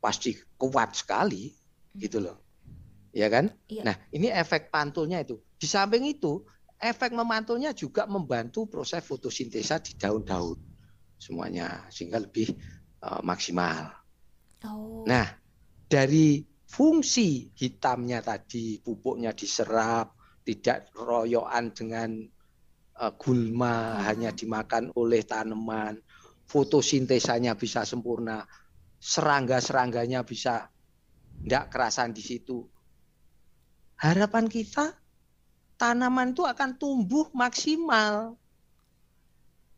[0.00, 1.48] pasti kuat sekali
[1.96, 2.36] gitu loh.
[3.10, 3.50] Ya kan?
[3.66, 3.82] Iya.
[3.82, 5.40] Nah, ini efek pantulnya itu.
[5.58, 6.46] Di samping itu,
[6.78, 10.56] efek memantulnya juga membantu proses fotosintesa di daun-daun
[11.20, 12.54] semuanya sehingga lebih
[13.02, 13.92] eh, maksimal.
[14.64, 15.02] Oh.
[15.04, 15.26] Nah,
[15.90, 16.40] dari
[16.70, 20.14] fungsi hitamnya tadi pupuknya diserap,
[20.50, 22.10] tidak royokan dengan
[23.00, 24.02] eh, gulma, Hmm.
[24.12, 25.96] hanya dimakan oleh tanaman,
[26.44, 28.44] fotosintesanya bisa sempurna,
[29.00, 30.68] serangga-serangganya bisa
[31.40, 32.68] tidak kerasan di situ.
[33.96, 34.96] Harapan kita
[35.76, 38.36] tanaman itu akan tumbuh maksimal.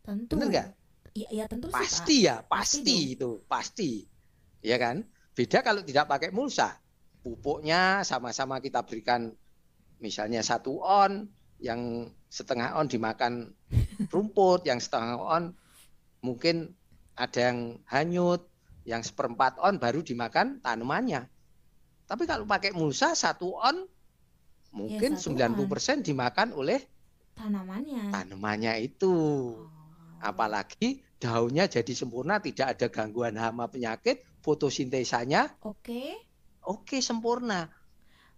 [0.02, 0.34] tentu.
[0.34, 0.68] Bener nggak?
[1.14, 1.78] Iya, iya tentu sih, Pak.
[1.78, 3.90] Pasti ya, Pasti pasti itu, pasti.
[4.58, 5.06] Ya kan?
[5.30, 6.74] Beda kalau tidak pakai mulsa.
[7.22, 9.30] Pupuknya sama-sama kita berikan
[10.02, 11.30] misalnya satu on,
[11.62, 13.54] yang setengah on dimakan
[14.12, 15.54] rumput, yang setengah on
[16.20, 16.74] mungkin
[17.14, 18.50] ada yang hanyut,
[18.82, 21.30] yang seperempat on baru dimakan tanamannya.
[22.10, 23.86] Tapi kalau pakai mulsa satu on
[24.74, 26.80] mungkin satu 90% dimakan oleh
[27.32, 28.12] Tanamannya.
[28.12, 29.14] tanamannya itu.
[29.56, 30.20] Oh.
[30.20, 36.12] Apalagi daunnya jadi sempurna, tidak ada gangguan hama penyakit, fotosintesanya Oke.
[36.62, 37.72] oke sempurna.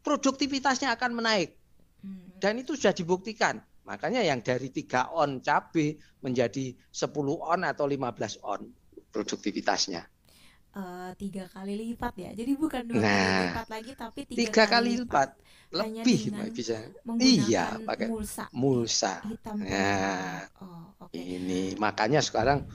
[0.05, 1.51] Produktivitasnya akan menaik
[2.05, 2.29] Hmm.
[2.37, 3.57] dan itu sudah dibuktikan.
[3.89, 8.61] Makanya yang dari 3 on cabai menjadi 10 on atau 15 on
[9.09, 10.05] produktivitasnya.
[10.75, 12.31] Eh, tiga kali lipat ya.
[12.35, 15.29] Jadi bukan dua kali Nah, lipat lagi, tapi tiga, Tiga kali lipat,
[15.71, 16.77] Hanya lebih dengan bisa
[17.23, 19.13] Iya, pakai mulsa mulsa.
[19.23, 19.57] hitam.
[19.63, 21.15] Nah, Oh, oke.
[21.15, 22.67] Ini makanya sekarang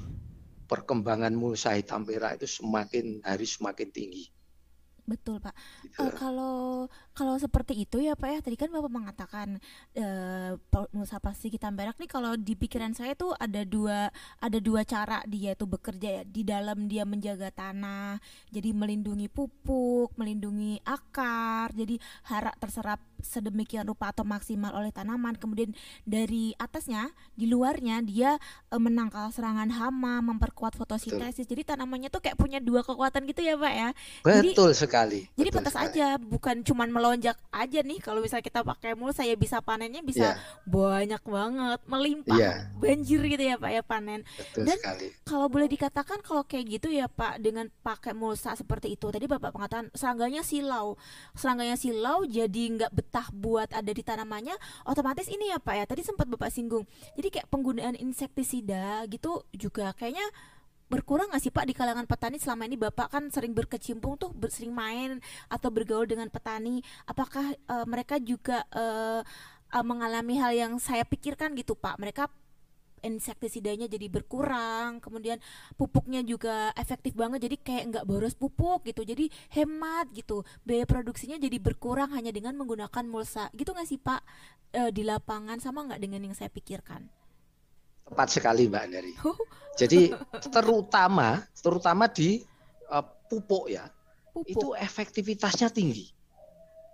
[0.71, 4.23] perkembangan mulsa hitam perak itu semakin hari semakin tinggi.
[5.09, 5.55] Betul, Pak.
[5.81, 6.05] gitu.
[6.05, 6.85] Eh, kalau
[7.19, 8.39] kalau seperti itu ya Pak ya.
[8.39, 9.59] Tadi kan Bapak mengatakan
[9.91, 14.07] eh pa- mulsa plastik hitam perak nih kalau di pikiran saya tuh ada dua
[14.39, 16.23] ada dua cara dia itu bekerja ya.
[16.23, 24.09] Di dalam dia menjaga tanah jadi melindungi pupuk melindungi akar jadi hara terserap sedemikian rupa
[24.09, 25.35] atau maksimal oleh tanaman.
[25.35, 31.43] Kemudian dari atasnya di luarnya dia eh, menangkal serangan hama memperkuat fotosintesis.
[31.43, 33.89] Jadi tanamannya tuh kayak punya dua kekuatan gitu ya Pak ya.
[34.23, 35.27] Jadi- Betul sekali.
[35.33, 35.91] jadi betul pantas sekali.
[35.91, 37.97] aja, bukan cuman melonjak aja nih.
[37.97, 42.53] Kalau misalnya kita pakai mul, saya bisa panennya bisa Iya, banyak banget, melimpah, Iya.
[42.77, 44.21] banjir gitu ya Pak ya panen.
[44.37, 45.07] betul Dan- sekali.
[45.25, 49.49] Kalau boleh dikatakan kalau kayak gitu ya Pak, dengan pakai mulsa seperti itu, tadi Bapak
[49.49, 50.93] mengatakan serangganya silau,
[51.33, 54.53] serangganya silau jadi nggak betah buat ada di tanamannya,
[54.85, 55.85] otomatis ini ya Pak ya.
[55.89, 56.85] Tadi sempat Bapak singgung,
[57.17, 60.29] jadi kayak penggunaan insektisida gitu juga kayaknya
[60.89, 62.41] berkurang nggak sih Pak di kalangan petani?
[62.41, 66.81] Selama ini Bapak kan sering berkecimpung tuh sering main atau bergaul dengan petani.
[67.05, 69.21] Apakah eh, mereka juga eh,
[69.71, 72.01] eh, mengalami hal yang saya pikirkan gitu Pak?
[72.01, 72.25] Mereka
[72.99, 75.39] insektisidanya jadi berkurang kemudian
[75.79, 80.43] pupuknya juga efektif banget jadi kayak nggak boros pupuk gitu jadi hemat gitu.
[80.67, 83.47] Biaya produksinya jadi berkurang hanya dengan menggunakan mulsa.
[83.55, 84.21] Gitu nggak sih Pak
[84.69, 85.57] Eh, di lapangan?
[85.57, 87.09] Sama nggak dengan yang saya pikirkan
[88.09, 89.13] Tepat sekali Mbak Andari.
[89.79, 90.11] Jadi
[90.51, 92.43] terutama terutama di
[92.89, 93.87] eh, pupuk ya,
[94.33, 96.11] pupuk itu efektivitasnya tinggi.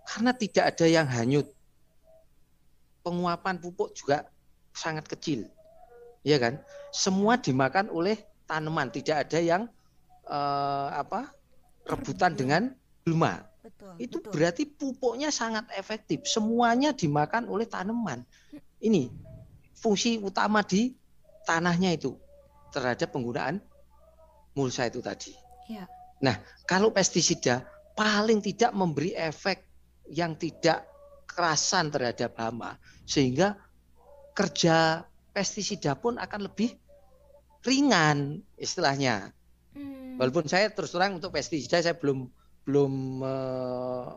[0.06, 1.50] Karena tidak ada yang hanyut.
[3.02, 4.30] Penguapan pupuk juga
[4.76, 5.50] sangat kecil.
[6.26, 6.62] Ya kan?
[6.94, 9.66] Semua dimakan oleh tanaman, tidak ada yang
[10.30, 11.34] eh, apa?
[11.86, 12.74] rebutan dengan
[13.06, 13.46] gulma.
[13.62, 13.94] Betul.
[14.02, 14.32] Itu betul.
[14.34, 16.26] berarti pupuknya sangat efektif.
[16.26, 18.26] Semuanya dimakan oleh tanaman.
[18.82, 19.10] Ini
[19.78, 20.94] fungsi utama di
[21.46, 22.18] tanahnya itu
[22.74, 23.62] terhadap penggunaan
[24.58, 25.32] mulsa itu tadi.
[25.72, 25.88] Ya.
[26.20, 26.36] Nah,
[26.68, 27.64] kalau pestisida
[27.96, 29.64] paling tidak memberi efek
[30.12, 30.84] yang tidak
[31.30, 32.78] kerasan terhadap hama
[33.08, 33.58] sehingga
[34.36, 36.76] kerja pestisida pun akan lebih
[37.64, 39.32] ringan istilahnya.
[39.76, 40.16] Hmm.
[40.20, 42.28] Walaupun saya terus terang untuk pestisida saya belum
[42.66, 44.08] belum eh,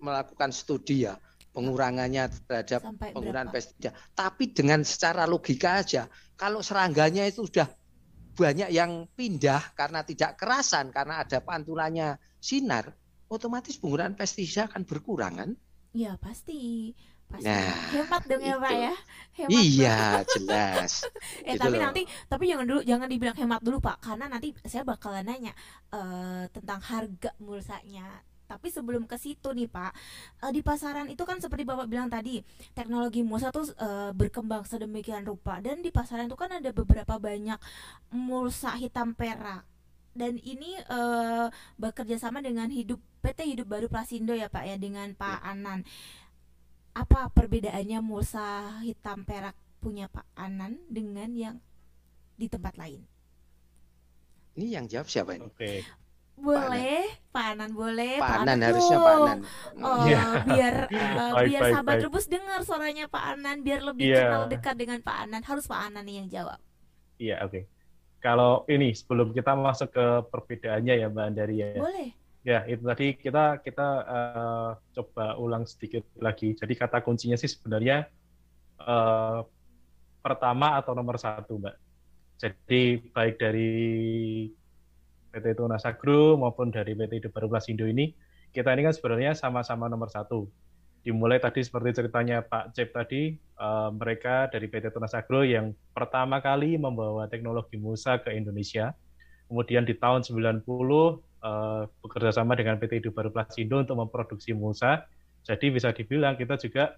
[0.00, 1.16] melakukan studi ya
[1.56, 3.56] pengurangannya terhadap Sampai penggunaan berapa?
[3.56, 3.90] pestisida.
[4.12, 6.04] Tapi dengan secara logika aja,
[6.36, 7.64] kalau serangganya itu sudah
[8.36, 12.92] banyak yang pindah karena tidak kerasan, karena ada pantulannya sinar,
[13.32, 15.50] otomatis penggunaan pestisida akan berkurang kan?
[15.96, 16.92] Ya pasti.
[17.26, 17.48] Pasti.
[17.48, 18.94] Nah, Hemat dong ya Pak ya.
[19.34, 19.98] Hemat Iya,
[20.36, 21.10] jelas.
[21.42, 21.90] Eh Gitu tapi loh.
[21.90, 25.52] nanti tapi jangan dulu jangan dibilang hemat dulu Pak karena nanti saya bakalan nanya
[25.90, 28.06] eh, tentang harga mulsanya.
[28.46, 29.92] Tapi sebelum ke situ nih Pak,
[30.46, 32.40] eh, di pasaran itu kan seperti Bapak bilang tadi,
[32.72, 37.58] teknologi mulsa tuh eh, berkembang sedemikian rupa dan di pasaran itu kan ada beberapa banyak
[38.14, 39.66] mulsa hitam perak.
[40.16, 45.12] Dan ini eh, bekerja sama dengan hidup PT Hidup Baru Prasindo ya Pak ya dengan
[45.12, 45.84] Pak Anan.
[46.96, 49.52] Apa perbedaannya mulsa hitam perak
[49.84, 51.56] punya Pak Anan dengan yang
[52.40, 53.04] di tempat lain?
[54.56, 55.44] Ini yang jawab siapa ini?
[55.44, 55.84] Oke.
[56.36, 58.20] Boleh, Pak Anan boleh.
[58.20, 59.24] Pak Anan Anan harusnya Pak dong.
[59.24, 59.38] Anan.
[59.80, 60.20] Oh, Iya.
[60.44, 60.74] biar
[61.36, 62.04] Baik, biar baik, sahabat baik.
[62.04, 64.20] rebus dengar suaranya Pak Anan, biar lebih Iya.
[64.22, 65.42] kenal dekat dengan Pak Anan.
[65.42, 66.60] Harus Pak Anan nih yang jawab.
[67.16, 67.60] Iya, oke.
[68.20, 71.68] Kalau ini sebelum kita masuk ke perbedaannya ya Mbak Andari ya.
[71.74, 72.08] Boleh.
[72.42, 76.52] Ya, itu tadi kita kita eh, coba ulang sedikit lagi.
[76.52, 78.06] Jadi kata kuncinya sih sebenarnya
[78.78, 79.38] eh,
[80.20, 81.76] pertama atau nomor satu, Mbak.
[82.36, 83.72] Jadi baik dari
[85.36, 88.16] PT Tunas Agro maupun dari PT Hidup Baru Plasindo ini,
[88.56, 90.48] kita ini kan sebenarnya sama-sama nomor satu.
[91.04, 96.40] Dimulai tadi seperti ceritanya Pak Cep tadi, eh, mereka dari PT Tunas Agro yang pertama
[96.40, 98.96] kali membawa teknologi Musa ke Indonesia.
[99.46, 105.04] Kemudian di tahun 90 eh, bekerja sama dengan PT Hidup Baru Plasindo untuk memproduksi mulsa.
[105.44, 106.96] Jadi bisa dibilang kita juga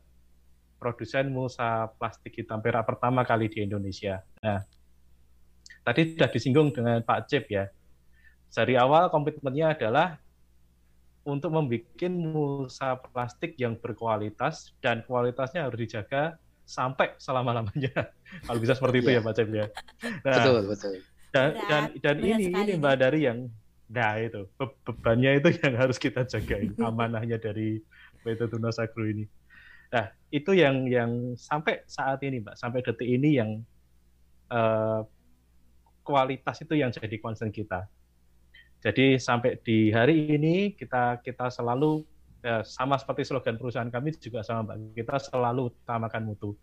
[0.78, 4.22] produsen mulsa plastik hitam perak pertama kali di Indonesia.
[4.40, 4.62] Nah,
[5.82, 7.66] tadi sudah disinggung dengan Pak Cip ya.
[8.50, 10.18] Dari awal komitmennya adalah
[11.28, 17.92] untuk membuat mulsa plastik yang berkualitas dan kualitasnya harus dijaga sampai selama-lamanya.
[18.48, 19.20] Kalau bisa seperti itu Iya.
[19.20, 19.66] ya Pak Cip ya.
[20.24, 20.94] Nah, Betul, betul.
[21.28, 22.80] dan Berat, dan dan berat ini sekali ini.
[22.80, 23.38] Mbak Dari yang
[23.88, 26.56] nah itu be- bebannya itu yang harus kita jaga
[26.88, 27.80] amanahnya dari
[28.24, 29.24] PT Tunas Agro ini.
[29.92, 33.50] Nah itu yang yang sampai saat ini Mbak sampai detik ini yang
[34.52, 35.00] eh,
[36.04, 37.84] kualitas itu yang jadi concern kita.
[38.78, 42.06] Jadi sampai di hari ini kita kita selalu
[42.46, 46.54] ya, sama seperti slogan perusahaan kami juga sama Mbak kita selalu utamakan mutu.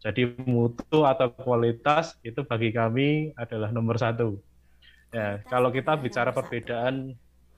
[0.00, 4.38] Jadi mutu atau kualitas itu bagi kami adalah nomor satu.
[5.10, 6.38] Ya, Kualitas kalau kita bicara satu.
[6.40, 6.94] perbedaan,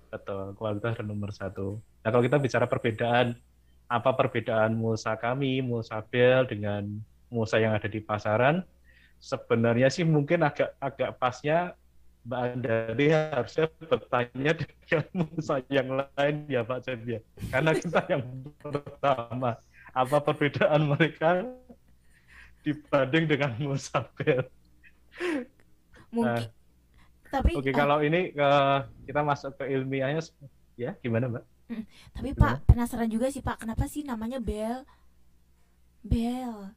[0.08, 1.78] betul kualitas adalah nomor satu.
[2.02, 3.36] Nah kalau kita bicara perbedaan,
[3.86, 6.88] apa perbedaan mulsa kami, mulsa Bel dengan
[7.28, 8.64] mulsa yang ada di pasaran?
[9.22, 11.76] Sebenarnya sih mungkin agak agak pasnya
[12.22, 17.20] Mbak Andari harusnya bertanya dengan mulsa yang lain ya Pak Cep ya.
[17.50, 18.24] Karena kita yang
[18.62, 19.58] pertama,
[19.90, 21.42] apa perbedaan mereka
[22.62, 24.46] dibanding dengan mulsa Bel?
[26.14, 26.50] Mungkin
[27.32, 30.20] tapi Oke, eh, kalau ini eh, kita masuk ke ilmiahnya,
[30.76, 31.44] ya gimana Mbak?
[32.12, 32.60] tapi gimana?
[32.60, 34.84] Pak penasaran juga sih Pak, kenapa sih namanya Bel?
[36.04, 36.76] Bel.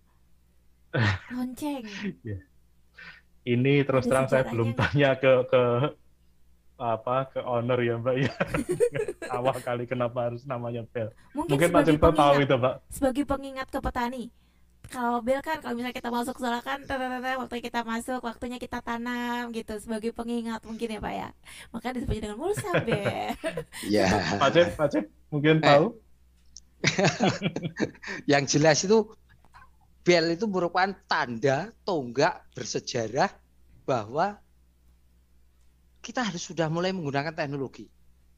[1.36, 1.84] Lonceng.
[3.46, 5.62] Ini terus Ada terang saya belum tanya ke ke
[6.76, 8.34] apa ke owner ya Mbak ya.
[9.38, 11.14] Awal kali kenapa harus namanya Bel?
[11.32, 12.76] Mungkin, Mungkin Pak sebagai Cipto tahu pengingat, itu Pak.
[12.90, 14.24] sebagai pengingat ke petani.
[14.86, 16.78] Kalau bel kan kalau misalnya kita masuk sekolah kan
[17.42, 21.30] waktunya kita masuk, waktunya kita tanam gitu sebagai pengingat mungkin ya Pak ya.
[21.74, 23.34] Makanya disebutnya dengan mulsa bel.
[23.96, 24.06] Ya,
[24.38, 25.66] Pak Cep, Pak Cep mungkin Eh.
[25.66, 25.86] tahu.
[28.32, 29.10] yang jelas itu
[30.06, 33.34] bel itu merupakan tanda tonggak bersejarah
[33.90, 34.38] bahwa
[36.06, 37.90] kita harus sudah mulai menggunakan teknologi.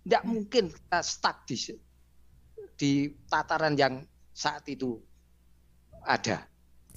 [0.07, 1.59] Tidak mungkin kita stuck di
[2.79, 3.99] di tataran yang
[4.31, 4.95] saat itu
[6.07, 6.47] ada.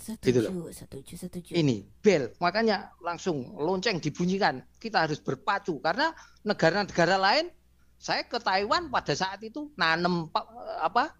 [0.00, 1.52] Gitu Setuju, setuju, setuju.
[1.52, 4.64] Ini bel, makanya langsung lonceng dibunyikan.
[4.80, 6.14] Kita harus berpacu karena
[6.46, 7.52] negara-negara lain,
[8.00, 10.48] saya ke Taiwan pada saat itu nanem pa-
[10.80, 11.12] apa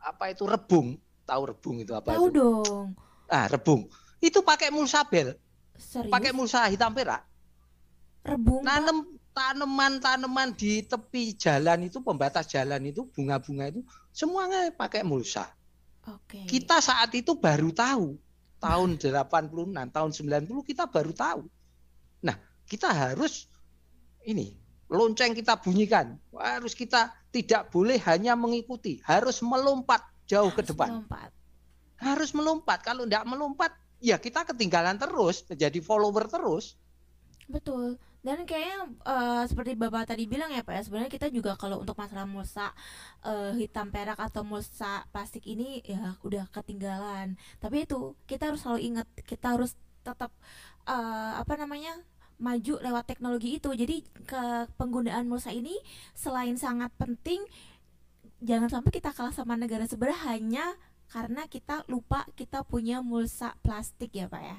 [0.00, 0.96] apa itu rebung,
[1.30, 2.34] tahu rebung itu apa Tahu itu?
[2.34, 2.86] dong.
[3.30, 3.86] Ah rebung.
[4.18, 5.38] Itu pakai mulsa bel,
[5.78, 6.10] Serius?
[6.10, 7.22] pakai mulsa hitam perak.
[8.20, 8.60] rebung.
[8.66, 15.46] Nanem tanaman-tanaman di tepi jalan itu pembatas jalan itu bunga-bunga itu semuanya pakai mulsa.
[16.10, 16.44] Oke.
[16.44, 18.18] Kita saat itu baru tahu
[18.58, 21.42] tahun 86, tahun 90 kita baru tahu.
[22.26, 23.46] Nah, kita harus
[24.26, 24.58] ini
[24.90, 26.18] lonceng kita bunyikan.
[26.34, 31.02] Harus kita tidak boleh hanya mengikuti, harus melompat jauh ke depan.
[31.02, 31.30] melompat.
[31.98, 32.78] Harus melompat.
[32.86, 36.78] Kalau tidak melompat, ya kita ketinggalan terus, menjadi follower terus.
[37.50, 37.98] Betul.
[38.20, 41.96] Dan kayaknya eh, seperti Bapak tadi bilang ya Pak ya, sebenarnya kita juga kalau untuk
[41.96, 42.70] masalah mulsa
[43.24, 47.34] eh, hitam perak atau mulsa plastik ini ya udah ketinggalan.
[47.58, 49.74] Tapi itu kita harus selalu ingat, kita harus
[50.06, 50.30] tetap
[50.86, 51.98] eh, apa namanya?
[52.40, 53.68] maju lewat teknologi itu.
[53.76, 55.76] Jadi ke penggunaan mulsa ini
[56.16, 57.44] selain sangat penting
[58.40, 60.76] jangan sampai kita kalah sama negara sebelah hanya
[61.10, 64.58] karena kita lupa kita punya mulsa plastik ya Pak ya.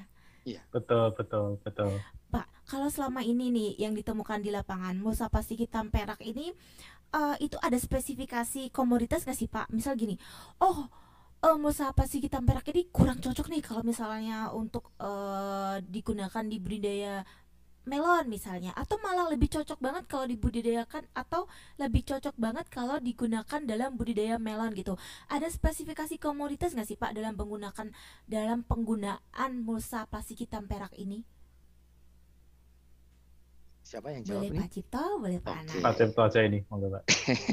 [0.74, 2.02] Betul, betul, betul.
[2.28, 6.50] Pak, kalau selama ini nih yang ditemukan di lapangan, mulsa plastik hitam perak ini
[7.14, 9.70] eh, itu ada spesifikasi komoditas nggak sih Pak?
[9.70, 10.18] Misal gini,
[10.60, 10.90] oh
[11.42, 16.56] eh, mulsa plastik hitam perak ini kurang cocok nih kalau misalnya untuk eh, digunakan di
[16.58, 17.22] budidaya
[17.84, 21.50] melon misalnya, atau malah lebih cocok banget kalau dibudidayakan atau
[21.82, 24.94] lebih cocok banget kalau digunakan dalam budidaya melon gitu.
[25.26, 27.90] Ada spesifikasi komoditas nggak sih Pak dalam penggunaan
[28.30, 31.26] dalam penggunaan mulsa plastik hitam perak ini?
[33.92, 34.56] Siapa yang jawab Boleh ini?
[34.64, 35.52] Pak Cipto, boleh Pak.
[35.52, 35.82] Anas.
[35.84, 37.02] Pak Cipto aja ini, monggo Pak.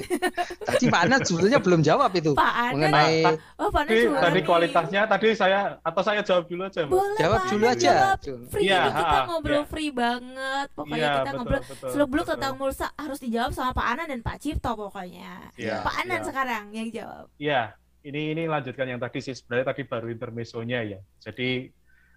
[0.72, 3.18] Tadi Pak Anas sebetulnya belum jawab itu Pak Anas, mengenai
[3.60, 4.44] oh Pak Anas Tadi, tadi nih.
[4.48, 6.96] kualitasnya tadi saya atau saya jawab dulu aja, Mbak.
[6.96, 7.92] Boleh jawab Pak dulu Anas aja.
[7.92, 8.18] jawab.
[8.56, 9.68] Free Iya, ini kita ha, ngobrol iya.
[9.68, 10.68] free banget.
[10.72, 14.38] Pokoknya Iya, kita betul, ngobrol seluk-beluk tentang mulsa harus dijawab sama Pak Anan dan Pak
[14.40, 15.32] Cipto pokoknya.
[15.60, 16.28] Iya, Pak Anan iya.
[16.32, 17.26] sekarang yang jawab.
[17.36, 17.62] Iya,
[18.08, 21.00] ini ini lanjutkan yang tadi sih sebenarnya tadi baru intermezzonya ya.
[21.20, 21.68] Jadi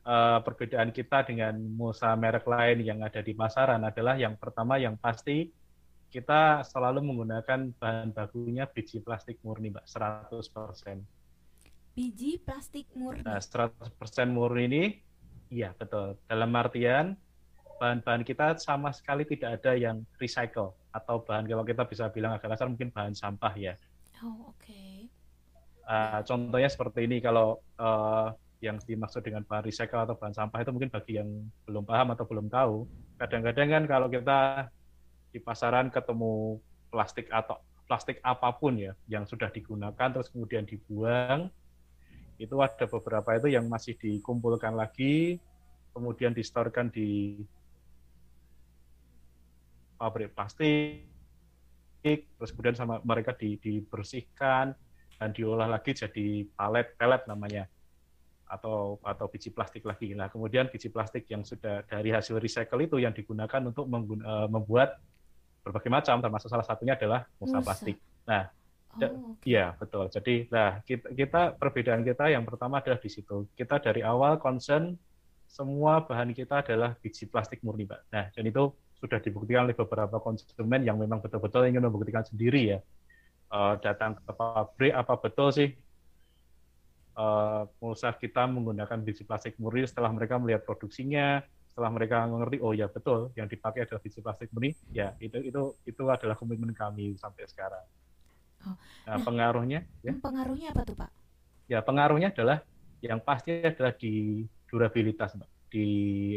[0.03, 4.99] eh, perbedaan kita dengan mulsa merek lain yang ada di pasaran adalah yang pertama yang
[4.99, 5.51] pasti
[6.13, 11.01] kita selalu menggunakan bahan bakunya biji plastik murni, Mbak, 100%.
[11.97, 13.25] Biji plastik murni.
[13.25, 14.85] Nah, 100% murni ini
[15.49, 16.21] iya betul.
[16.29, 17.17] Dalam artian
[17.81, 22.53] bahan-bahan kita sama sekali tidak ada yang recycle atau bahan kalau kita bisa bilang agak
[22.53, 23.75] kasar mungkin bahan sampah ya.
[24.21, 25.09] Oh, oke.
[25.83, 28.31] Uh, contohnya seperti ini kalau uh,
[28.63, 31.29] yang dimaksud dengan bahan recycle atau bahan sampah itu mungkin bagi yang
[31.67, 32.87] belum paham atau belum tahu.
[33.19, 34.71] Kadang-kadang kan kalau kita
[35.35, 36.63] di pasaran ketemu
[36.95, 37.59] plastik atau
[37.91, 41.51] plastik apa pun ya yang sudah digunakan terus kemudian dibuang
[42.39, 45.37] itu ada beberapa itu yang masih dikumpulkan lagi
[45.93, 47.41] kemudian distorkan di
[50.01, 51.05] pabrik plastik
[52.03, 54.75] terus kemudian sama mereka di- dibersihkan
[55.21, 57.65] dan diolah lagi jadi palet pelet namanya
[58.53, 60.13] atau atau biji plastik lagi.
[60.13, 64.49] Nah, kemudian biji plastik yang sudah dari hasil recycle itu yang digunakan untuk menggun- eh,
[64.53, 65.01] membuat
[65.65, 67.65] berbagai macam termasuk salah satunya adalah Mulsa.
[67.65, 67.97] plastik.
[68.29, 68.53] Da-
[68.93, 69.33] Oh.
[69.41, 70.05] Iya, betul.
[70.13, 73.49] Jadi, nah kita, kita perbedaan kita yang pertama adalah di situ.
[73.57, 74.93] Kita dari awal concern
[75.49, 78.13] semua bahan kita adalah biji plastik murni, Pak.
[78.13, 78.69] Nah, dan itu
[79.01, 82.79] sudah dibuktikan oleh beberapa konsumen yang memang betul-betul ingin membuktikan sendiri ya.
[83.49, 85.73] Eh, datang ke pabrik apa betul sih
[87.79, 92.89] mulsa kita menggunakan biji plastik murni setelah mereka melihat produksinya, setelah mereka mengerti oh ya
[92.89, 97.45] betul yang dipakai adalah biji plastik murni, ya itu itu itu adalah komitmen kami sampai
[97.49, 97.85] sekarang.
[98.63, 99.25] Oh, Nah, nah.
[99.27, 101.11] pengaruhnya ya Pengaruhnya apa tuh, Pak?
[101.67, 102.63] ya pengaruhnya adalah
[103.03, 105.51] yang pasti adalah di durabilitas Mbak.
[105.73, 105.87] di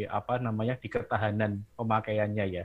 [0.08, 2.64] apa namanya di ketahanan pemakaiannya ya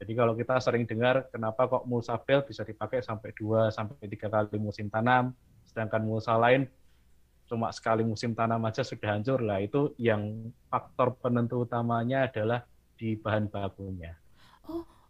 [0.00, 4.32] jadi kalau kita sering dengar kenapa kok mulsa bel bisa dipakai sampai 2 sampai tiga
[4.32, 5.36] kali musim tanam
[5.68, 6.64] sedangkan mulsa lain
[7.50, 10.22] cuma sekali musim tanam aja sudah hancur lah itu yang
[10.70, 12.62] faktor penentu utamanya adalah
[12.94, 14.14] di bahan bakunya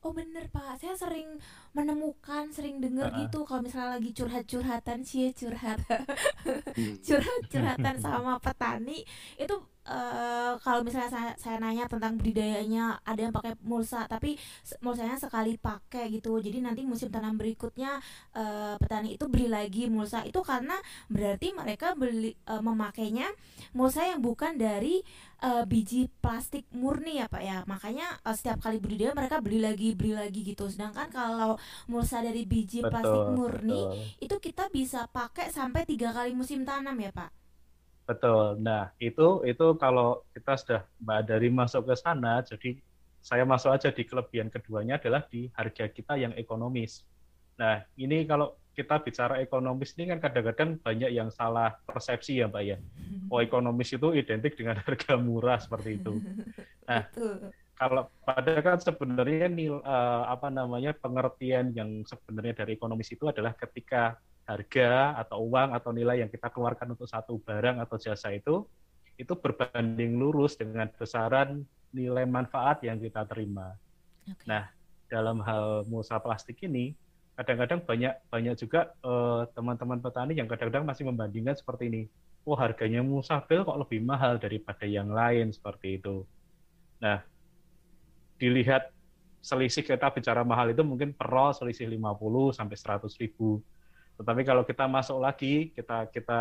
[0.01, 1.37] Oh bener pak, saya sering
[1.77, 3.17] menemukan, sering denger Ah.
[3.21, 5.77] gitu kalau misalnya lagi curhat-curhatan sih curhat
[6.73, 6.97] Hmm.
[7.05, 9.05] curhat-curhatan sama petani
[9.37, 9.57] itu
[9.91, 14.39] eh, kalau misalnya saya, saya nanya tentang budidayanya ada yang pakai mulsa tapi
[14.81, 16.39] mulsanya sekali pakai gitu.
[16.39, 17.99] Jadi nanti musim tanam berikutnya
[18.35, 20.23] eh, petani itu beli lagi mulsa.
[20.23, 20.79] Itu karena
[21.11, 23.27] berarti mereka beli eh, memakainya
[23.75, 25.03] mulsa yang bukan dari
[25.43, 27.59] eh, biji plastik murni ya pak ya.
[27.67, 30.71] Makanya eh, setiap kali budidaya mereka beli lagi beli lagi gitu.
[30.71, 31.59] Sedangkan kalau
[31.91, 34.23] mulsa dari biji plastik betul murni betul.
[34.23, 37.40] itu kita bisa pakai sampai tiga kali musim tanam ya pak
[38.11, 38.59] Betul.
[38.59, 42.75] Nah, itu itu kalau kita sudah Mbak dari masuk ke sana, jadi
[43.23, 47.07] saya masuk aja di kelebihan keduanya adalah di harga kita yang ekonomis.
[47.55, 52.65] Nah, ini kalau kita bicara ekonomis ini kan kadang-kadang banyak yang salah persepsi ya Mbak
[52.67, 52.79] ya.
[53.31, 56.19] Oh ekonomis itu identik dengan harga murah seperti itu.
[56.91, 57.07] Nah,
[57.79, 63.55] kalau pada kan sebenarnya nil, uh, apa namanya pengertian yang sebenarnya dari ekonomis itu adalah
[63.55, 64.19] ketika
[64.51, 68.67] harga atau uang atau nilai yang kita keluarkan untuk satu barang atau jasa itu
[69.15, 71.63] itu berbanding lurus dengan besaran
[71.95, 73.79] nilai manfaat yang kita terima.
[74.27, 74.47] Okay.
[74.49, 74.67] Nah,
[75.07, 76.97] dalam hal mulsa plastik ini
[77.39, 82.03] kadang-kadang banyak banyak juga eh, teman-teman petani yang kadang-kadang masih membandingkan seperti ini.
[82.49, 86.25] Oh harganya musabel kok lebih mahal daripada yang lain seperti itu.
[86.99, 87.21] Nah,
[88.41, 88.89] dilihat
[89.45, 93.61] selisih kita bicara mahal itu mungkin per roll selisih 50 sampai 100 ribu.
[94.21, 96.41] Tetapi kalau kita masuk lagi, kita kita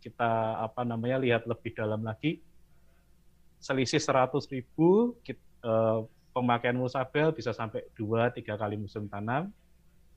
[0.00, 0.30] kita
[0.64, 2.40] apa namanya lihat lebih dalam lagi,
[3.60, 6.00] selisih 100 ribu kita, eh,
[6.32, 9.52] pemakaian musabel bisa sampai dua tiga kali musim tanam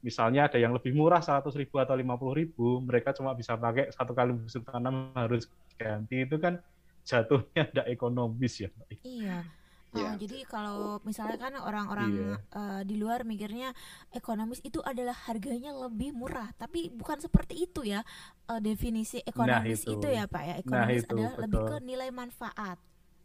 [0.02, 4.18] misalnya ada yang lebih murah 100 ribu atau 50 ribu, mereka cuma bisa pakai satu
[4.18, 5.46] kali musim tanam harus
[5.78, 6.58] ganti itu kan
[7.06, 8.70] jatuhnya tidak ekonomis ya.
[9.06, 9.46] Iya.
[9.92, 10.16] Oh, ya.
[10.16, 12.36] Jadi kalau misalnya kan orang-orang iya.
[12.56, 13.76] uh, di luar mikirnya
[14.16, 18.00] ekonomis itu adalah harganya lebih murah, tapi bukan seperti itu ya
[18.48, 20.00] uh, definisi nah, ekonomis nah, itu.
[20.00, 20.56] itu ya Pak ya.
[20.56, 21.44] Nah, ekonomis nah, itu, adalah betul.
[21.44, 22.78] lebih ke nilai manfaat.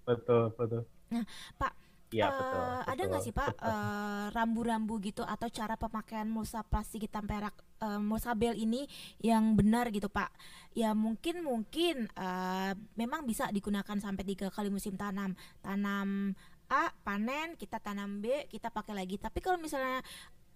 [0.02, 0.82] Betul betul.
[1.06, 1.72] Nah Pak
[2.14, 7.02] Ya, betul, uh, Ada nggak sih Pak rambu rambu-rambu gitu atau cara pemakaian mulsa plastik
[7.02, 7.50] hitam perak
[7.82, 8.86] uh, mulsa bel ini
[9.18, 10.30] yang benar gitu Pak?
[10.78, 15.34] Ya mungkin mungkin uh, memang bisa digunakan sampai tiga kali musim tanam.
[15.58, 19.16] Tanam A panen, kita tanam B, kita pakai lagi.
[19.18, 20.02] Tapi kalau misalnya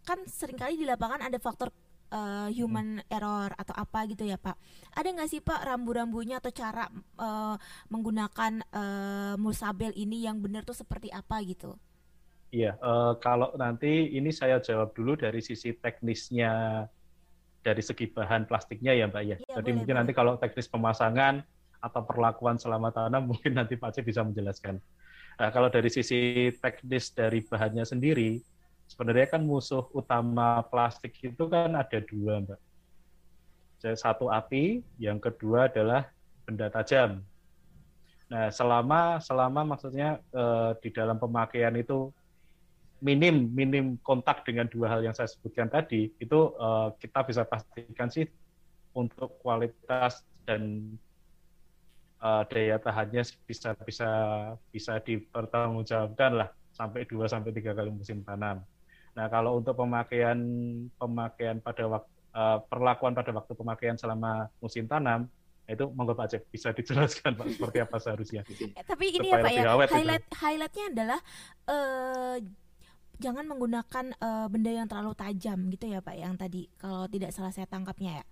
[0.03, 1.71] kan sering kali di lapangan ada faktor
[2.11, 4.57] uh, human error atau apa gitu ya Pak.
[4.95, 7.57] Ada nggak sih Pak rambu-rambunya atau cara uh,
[7.89, 11.79] menggunakan uh, mulsabel ini yang benar tuh seperti apa gitu?
[12.51, 16.83] Iya, uh, kalau nanti ini saya jawab dulu dari sisi teknisnya
[17.63, 19.37] dari segi bahan plastiknya ya Mbak ya.
[19.39, 20.01] Iya, Jadi boleh, mungkin boleh.
[20.03, 21.47] nanti kalau teknis pemasangan
[21.81, 24.83] atau perlakuan selama tanam mungkin nanti Pak C bisa menjelaskan.
[25.41, 28.37] Nah, kalau dari sisi teknis dari bahannya sendiri,
[28.85, 32.61] sebenarnya kan musuh utama plastik itu kan ada dua, Mbak.
[33.97, 36.13] Satu api, yang kedua adalah
[36.45, 37.25] benda tajam.
[38.29, 42.13] Nah, selama selama maksudnya eh, di dalam pemakaian itu
[43.01, 48.13] minim minim kontak dengan dua hal yang saya sebutkan tadi, itu eh, kita bisa pastikan
[48.13, 48.29] sih
[48.93, 50.85] untuk kualitas dan
[52.21, 54.11] uh, daya tahannya bisa bisa
[54.71, 58.63] bisa dipertanggungjawabkan lah sampai 2 sampai tiga kali musim tanam.
[59.11, 60.39] Nah, kalau untuk pemakaian
[60.97, 65.27] pemakaian pada waktu uh, perlakuan pada waktu pemakaian selama musim tanam
[65.71, 68.43] itu monggo Pak Cep bisa dijelaskan Pak seperti apa seharusnya.
[68.43, 70.35] Eh, tapi ini ya Pak ya highlight itu.
[70.43, 71.21] highlightnya adalah
[71.71, 72.37] uh,
[73.23, 77.55] jangan menggunakan uh, benda yang terlalu tajam gitu ya Pak yang tadi kalau tidak salah
[77.55, 78.25] saya tangkapnya ya.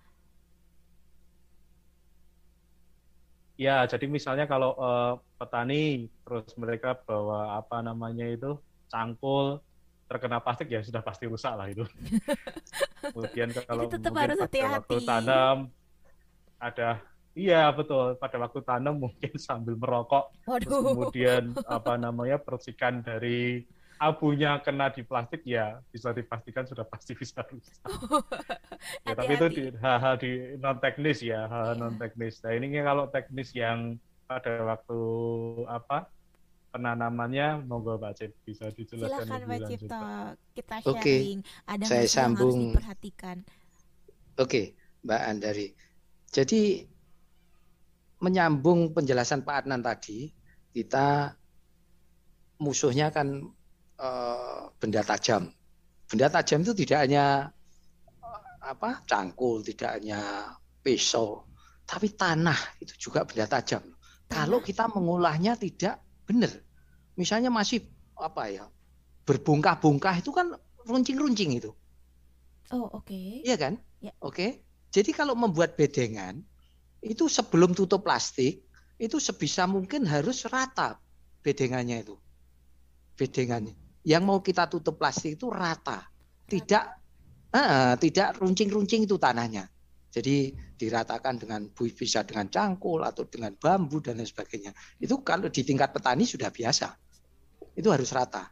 [3.59, 8.55] Ya, jadi misalnya kalau uh, petani terus mereka bawa apa namanya itu
[8.87, 9.59] cangkul
[10.07, 11.83] terkena plastik ya sudah pasti rusak lah itu.
[13.03, 14.73] Kemudian kalau tetap harus hati-hati.
[14.79, 15.57] waktu tanam
[16.59, 16.99] ada
[17.37, 20.91] iya betul pada waktu tanam mungkin sambil merokok Waduh.
[20.91, 23.63] kemudian apa namanya percikan dari
[23.99, 27.83] abunya kena di plastik ya bisa dipastikan sudah pasti bisa rusak.
[29.05, 32.39] ya, tapi itu di, hal-hal di non teknis ya hal, -hal non teknis.
[32.43, 33.99] Nah ini kalau teknis yang
[34.29, 34.99] pada waktu
[35.65, 36.05] apa
[36.69, 40.01] penanamannya monggo Pak Cip bisa dijelaskan Silakan Pak Cipto
[40.53, 41.39] kita sharing.
[41.41, 41.65] Okay.
[41.65, 43.37] ada saya sambung yang harus diperhatikan.
[44.37, 44.65] Oke okay,
[45.01, 45.67] Mbak Andari.
[46.29, 46.85] Jadi
[48.21, 50.29] menyambung penjelasan Pak Adnan tadi
[50.69, 51.33] kita
[52.61, 53.49] musuhnya kan
[53.97, 55.49] uh, benda tajam.
[56.05, 57.49] Benda tajam itu tidak hanya
[58.69, 60.53] apa cangkul tidak hanya
[60.85, 61.43] pisau
[61.89, 63.81] tapi tanah itu juga benda tajam
[64.29, 65.97] kalau kita mengolahnya tidak
[66.29, 66.53] benar.
[67.17, 67.81] Misalnya masih
[68.13, 68.69] apa ya
[69.25, 70.53] berbungkah-bungkah itu kan
[70.85, 71.73] runcing-runcing itu.
[72.69, 73.09] Oh oke.
[73.09, 73.41] Okay.
[73.41, 73.73] Iya kan?
[73.99, 74.13] Ya.
[74.21, 74.37] Oke.
[74.37, 74.49] Okay.
[74.93, 76.45] Jadi kalau membuat bedengan
[77.01, 78.61] itu sebelum tutup plastik
[79.01, 81.01] itu sebisa mungkin harus rata
[81.41, 82.15] bedengannya itu.
[83.17, 83.73] Bedengannya.
[84.05, 86.05] Yang mau kita tutup plastik itu rata.
[86.45, 86.98] Tidak
[87.53, 89.69] uh, tidak runcing-runcing itu tanahnya.
[90.09, 94.73] Jadi diratakan dengan bisa dengan cangkul atau dengan bambu dan lain sebagainya.
[94.97, 96.97] Itu kalau di tingkat petani sudah biasa.
[97.77, 98.49] Itu harus rata.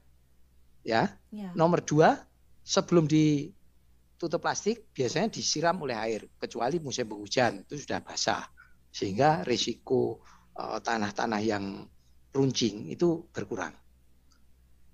[0.85, 1.17] Ya.
[1.33, 1.49] ya.
[1.57, 2.13] Nomor dua,
[2.61, 8.45] sebelum ditutup plastik biasanya disiram oleh air, kecuali musim penghujan itu sudah basah,
[8.93, 10.21] sehingga risiko
[10.55, 11.89] uh, tanah-tanah yang
[12.37, 13.73] runcing itu berkurang.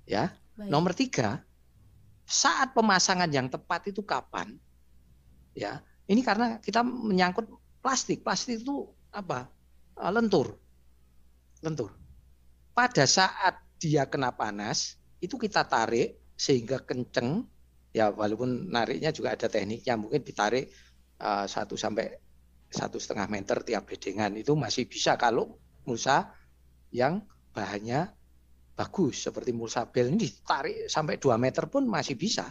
[0.07, 0.31] Ya.
[0.53, 0.69] Baik.
[0.69, 1.43] Nomor tiga,
[2.33, 4.57] saat pemasangan yang tepat itu kapan?
[5.53, 7.45] Ya, ini karena kita menyangkut
[7.85, 8.25] plastik.
[8.25, 9.45] Plastik itu apa?
[10.01, 10.57] Eh, lentur.
[11.61, 11.93] Lentur.
[12.73, 17.45] Pada saat dia kena panas, itu kita tarik sehingga kenceng
[17.93, 20.73] ya walaupun nariknya juga ada tekniknya mungkin ditarik
[21.21, 22.17] uh, satu sampai
[22.73, 26.33] satu setengah meter tiap bedengan itu masih bisa kalau mulsa
[26.89, 27.21] yang
[27.53, 28.09] bahannya
[28.73, 32.49] bagus seperti mulsa bel ini ditarik sampai 2 meter pun masih bisa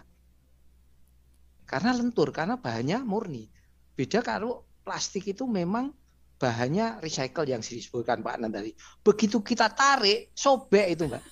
[1.67, 3.51] karena lentur karena bahannya murni
[3.99, 5.91] beda kalau plastik itu memang
[6.43, 8.75] bahannya recycle yang disebutkan Pak Anan tadi.
[9.07, 11.23] Begitu kita tarik, sobek itu Mbak.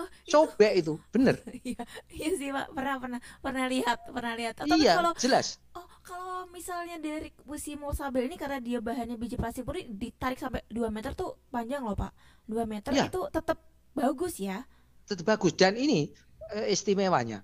[0.00, 1.36] Oh, sobek itu, bener.
[1.60, 4.56] iya, iya sih Pak, pernah pernah pernah lihat, pernah lihat.
[4.56, 5.60] Tapi iya, kalau jelas.
[5.76, 10.64] Oh, kalau misalnya dari besi Mosabel ini karena dia bahannya biji plastik puri ditarik sampai
[10.72, 12.16] 2 meter tuh panjang loh Pak.
[12.48, 13.12] 2 meter iya.
[13.12, 13.60] itu tetap
[13.92, 14.64] bagus ya.
[15.06, 16.10] Tetap bagus dan ini
[16.54, 17.42] eh, istimewanya.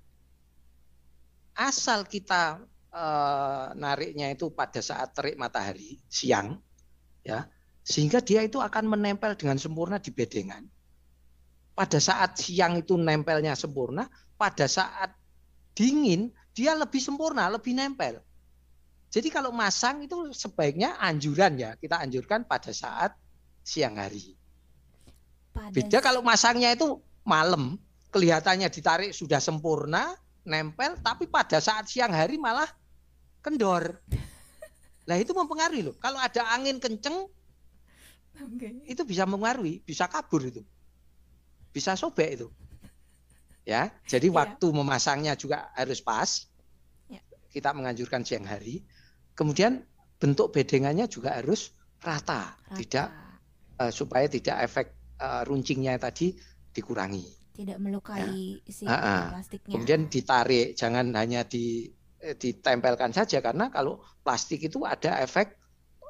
[1.57, 6.61] Asal kita eh, nariknya itu pada saat terik matahari siang,
[7.27, 7.49] ya
[7.87, 10.67] sehingga dia itu akan menempel dengan sempurna di bedengan.
[11.71, 15.15] Pada saat siang itu nempelnya sempurna, pada saat
[15.79, 18.19] dingin dia lebih sempurna, lebih nempel.
[19.07, 23.15] Jadi kalau masang itu sebaiknya anjuran ya, kita anjurkan pada saat
[23.63, 24.35] siang hari.
[25.73, 27.81] Beda kalau masangnya itu malam,
[28.13, 30.15] kelihatannya ditarik sudah sempurna,
[30.47, 32.69] nempel, tapi pada saat siang hari malah
[33.43, 34.01] kendor.
[35.07, 35.95] Nah itu mempengaruhi loh.
[36.03, 37.31] Kalau ada angin kenceng,
[38.35, 38.75] okay.
[38.91, 40.67] itu bisa mempengaruhi, bisa kabur itu,
[41.71, 42.51] bisa sobek itu.
[43.63, 44.35] Ya, jadi yeah.
[44.35, 46.51] waktu memasangnya juga harus pas.
[47.07, 47.23] Yeah.
[47.55, 48.83] Kita menganjurkan siang hari.
[49.39, 49.87] Kemudian
[50.19, 51.71] bentuk bedengannya juga harus
[52.03, 52.75] rata, rata.
[52.75, 53.09] tidak
[53.79, 56.37] uh, supaya tidak efek uh, runcingnya tadi
[56.73, 57.55] dikurangi.
[57.57, 58.73] Tidak melukai ya.
[58.73, 59.73] si plastiknya.
[59.73, 61.89] Kemudian ditarik, jangan hanya di
[62.27, 65.53] Eh, ditempelkan saja karena kalau plastik itu ada efek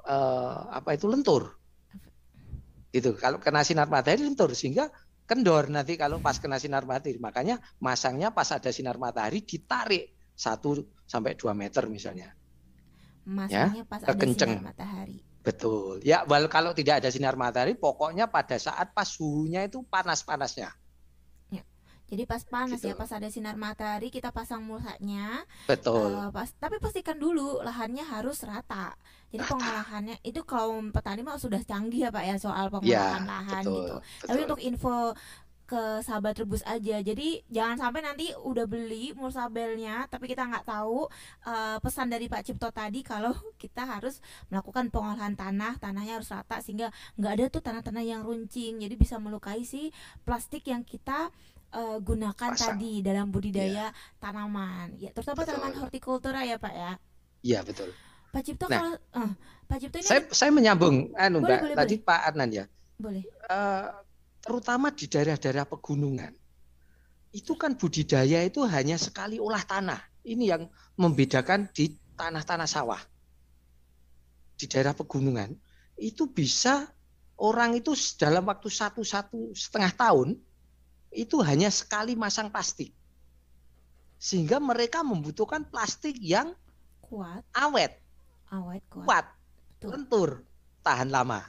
[0.09, 1.61] eh, apa itu lentur.
[2.89, 4.87] Itu kalau kena sinar matahari lentur sehingga
[5.27, 7.19] kendor nanti kalau pas kena sinar matahari.
[7.19, 12.33] Makanya masangnya pas ada sinar matahari ditarik satu sampai dua meter misalnya.
[13.27, 14.63] Masangnya ya, pas ada kenceng.
[14.63, 15.19] sinar matahari.
[15.47, 16.03] Betul.
[16.03, 20.75] Ya, walau kalau tidak ada sinar matahari, pokoknya pada saat pas suhunya itu panas-panasnya.
[22.07, 22.95] Jadi pas panas ya, gitu.
[22.95, 25.43] ya, pas ada sinar matahari kita pasang mulsanya.
[25.67, 26.15] Betul.
[26.15, 28.95] Uh, pas, tapi pastikan dulu lahannya harus rata.
[29.35, 29.51] Jadi rata.
[29.51, 33.75] pengolahannya itu kalau petani mah sudah canggih ya Pak ya soal pengolahan ya, lahan betul,
[33.75, 33.95] gitu.
[33.99, 34.27] Betul.
[34.31, 34.95] Tapi untuk info
[35.67, 37.03] ke sahabat rebus aja.
[37.03, 41.11] Jadi jangan sampai nanti udah beli mulsabelnya tapi kita nggak tahu
[41.45, 46.63] uh, pesan dari Pak Cipto tadi kalau kita harus melakukan pengolahan tanah, tanahnya harus rata
[46.63, 48.79] sehingga nggak ada tuh tanah-tanah yang runcing.
[48.79, 49.91] Jadi bisa melukai si
[50.23, 51.35] plastik yang kita
[51.75, 52.79] uh, gunakan Pasang.
[52.79, 54.19] tadi dalam budidaya yeah.
[54.23, 54.95] tanaman.
[54.97, 55.59] Ya, terutama betul.
[55.59, 56.93] tanaman hortikultura ya, Pak ya.
[57.43, 57.91] Iya, betul.
[58.31, 59.33] Pak Cipto nah, kalau uh,
[59.65, 62.07] Pak Cipto ini Saya saya menyambung anu boleh, Mbak, boleh, tadi boleh.
[62.07, 62.65] Pak Adnan ya.
[62.97, 63.25] Boleh.
[63.49, 63.89] Uh,
[64.47, 66.31] terutama di daerah-daerah pegunungan.
[67.35, 69.99] Itu kan budidaya itu hanya sekali olah tanah.
[70.23, 70.63] Ini yang
[70.95, 73.03] membedakan di tanah-tanah sawah.
[74.57, 75.53] Di daerah pegunungan
[75.99, 76.87] itu bisa
[77.37, 80.29] orang itu dalam waktu satu satu setengah tahun
[81.13, 82.95] itu hanya sekali masang plastik.
[84.17, 86.57] Sehingga mereka membutuhkan plastik yang
[87.05, 88.01] kuat, awet,
[88.49, 89.27] awet, kuat, kuat
[89.85, 90.41] lentur,
[90.81, 91.45] tahan lama.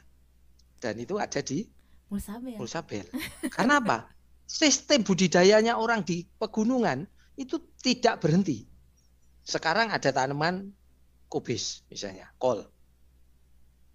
[0.78, 1.64] Dan itu ada di
[2.08, 2.58] Mulsabel.
[2.58, 3.06] Mulsabel.
[3.56, 4.08] Karena apa?
[4.48, 7.04] Sistem budidayanya orang di pegunungan
[7.36, 8.64] itu tidak berhenti.
[9.44, 10.72] Sekarang ada tanaman
[11.28, 12.64] kubis misalnya, kol.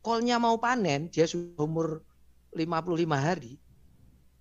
[0.04, 2.04] Kolnya mau panen, dia sudah umur
[2.52, 3.56] 55 hari,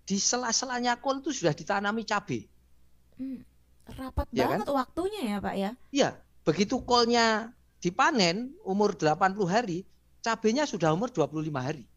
[0.03, 2.43] di sela-selanya kol itu sudah ditanami cabai.
[3.15, 3.45] Hmm,
[3.95, 4.75] rapat ya banget kan?
[4.75, 5.71] waktunya ya Pak ya?
[5.93, 6.09] Iya,
[6.43, 9.87] begitu kolnya dipanen umur 80 hari,
[10.19, 11.87] cabenya sudah umur 25 hari.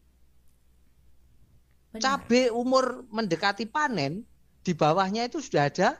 [1.95, 2.03] Benar.
[2.03, 4.27] Cabai umur mendekati panen,
[4.67, 5.95] di bawahnya itu sudah ada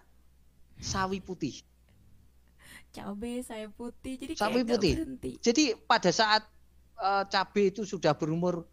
[0.83, 1.63] sawi putih.
[2.91, 4.93] Cabai, sawi putih, jadi sawi putih.
[5.39, 6.43] Jadi pada saat
[6.99, 8.67] uh, cabai itu sudah berumur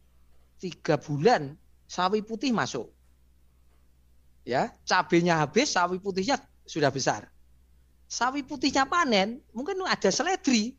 [0.58, 1.54] tiga bulan,
[1.86, 2.88] sawi putih masuk
[4.42, 7.30] ya cabenya habis sawi putihnya sudah besar
[8.10, 10.74] sawi putihnya panen mungkin ada seledri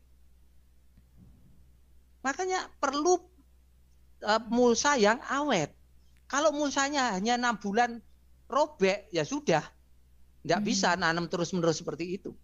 [2.20, 3.20] makanya perlu
[4.24, 5.72] uh, mulsa yang awet
[6.34, 8.02] kalau mulsanya hanya enam bulan
[8.50, 9.62] robek ya sudah.
[10.42, 10.66] Tidak hmm.
[10.66, 12.34] bisa nanam terus menerus seperti itu.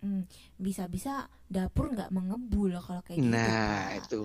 [0.00, 0.24] Hmm,
[0.58, 3.38] bisa-bisa dapur nggak mengebul kalau kayak gitu.
[3.38, 3.98] Nah, Pak.
[3.98, 4.18] itu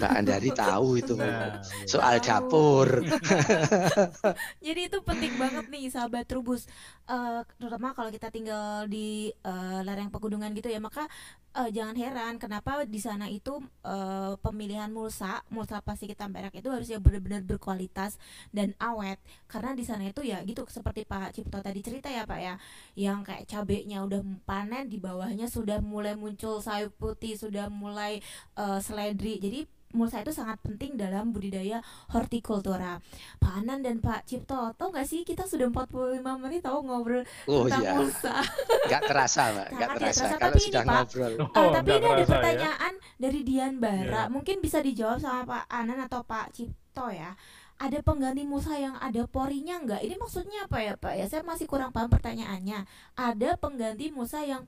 [0.00, 1.86] Mbak Andari tahu itu Nah, iya.
[1.86, 2.26] soal Tahu.
[2.26, 2.88] dapur.
[4.66, 6.66] Jadi itu penting banget nih sahabat Trubus,
[7.04, 11.04] Eh, terutama kalau kita tinggal di eh, lereng pegunungan gitu ya, maka
[11.52, 16.72] eh, jangan heran kenapa di sana itu eh, pemilihan mulsa, mulsa plastik hitam perak itu
[16.72, 18.16] harusnya benar-benar berkualitas
[18.56, 19.20] dan awet,
[19.52, 22.54] karena di sana itu ya gitu seperti Pak Cipto tadi cerita ya Pak ya,
[22.96, 28.20] yang kayak cabenya udah panen di bawahnya sudah mulai muncul sayur putih, sudah mulai
[28.54, 29.60] eh, seledri, jadi
[29.94, 31.78] mulsa itu sangat penting dalam budidaya
[32.10, 32.98] hortikultura.
[33.38, 37.70] Pak Anan dan Pak Cipto, tau gak sih kita sudah 45 menit tahu ngobrol Oh
[37.70, 38.42] tentang iya, mulsa.
[38.90, 40.18] nggak terasa, Mbak, Sangat tidak terasa.
[40.18, 42.26] terasa, Kalau tapi ini, sudah Pak, ngobrol, Oh, tapi ini ada terasa ya.
[42.26, 44.32] pertanyaan dari Dian Bara, Iya.
[44.34, 47.38] mungkin bisa dijawab sama Pak Anan atau Pak Cipto ya.
[47.74, 50.02] Ada pengganti mulsa yang ada porinya nggak?
[50.02, 51.14] Ini maksudnya apa ya Pak?
[51.14, 52.82] Ya saya masih kurang paham pertanyaannya.
[53.14, 54.66] Ada pengganti mulsa yang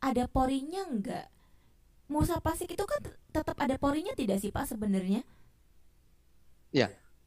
[0.00, 1.26] ada porinya nggak?
[2.10, 5.22] Mulsa plastik itu kan tet- tetap ada porinya tidak sih Pak sebenarnya?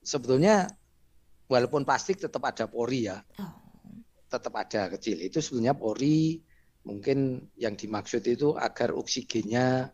[0.07, 0.72] sebetulnya
[1.51, 3.51] walaupun plastik tetap ada pori ya, Oh,
[4.32, 5.20] tetap ada kecil.
[5.20, 6.39] Itu sebenarnya pori
[6.88, 9.91] mungkin yang dimaksud itu agar oksigennya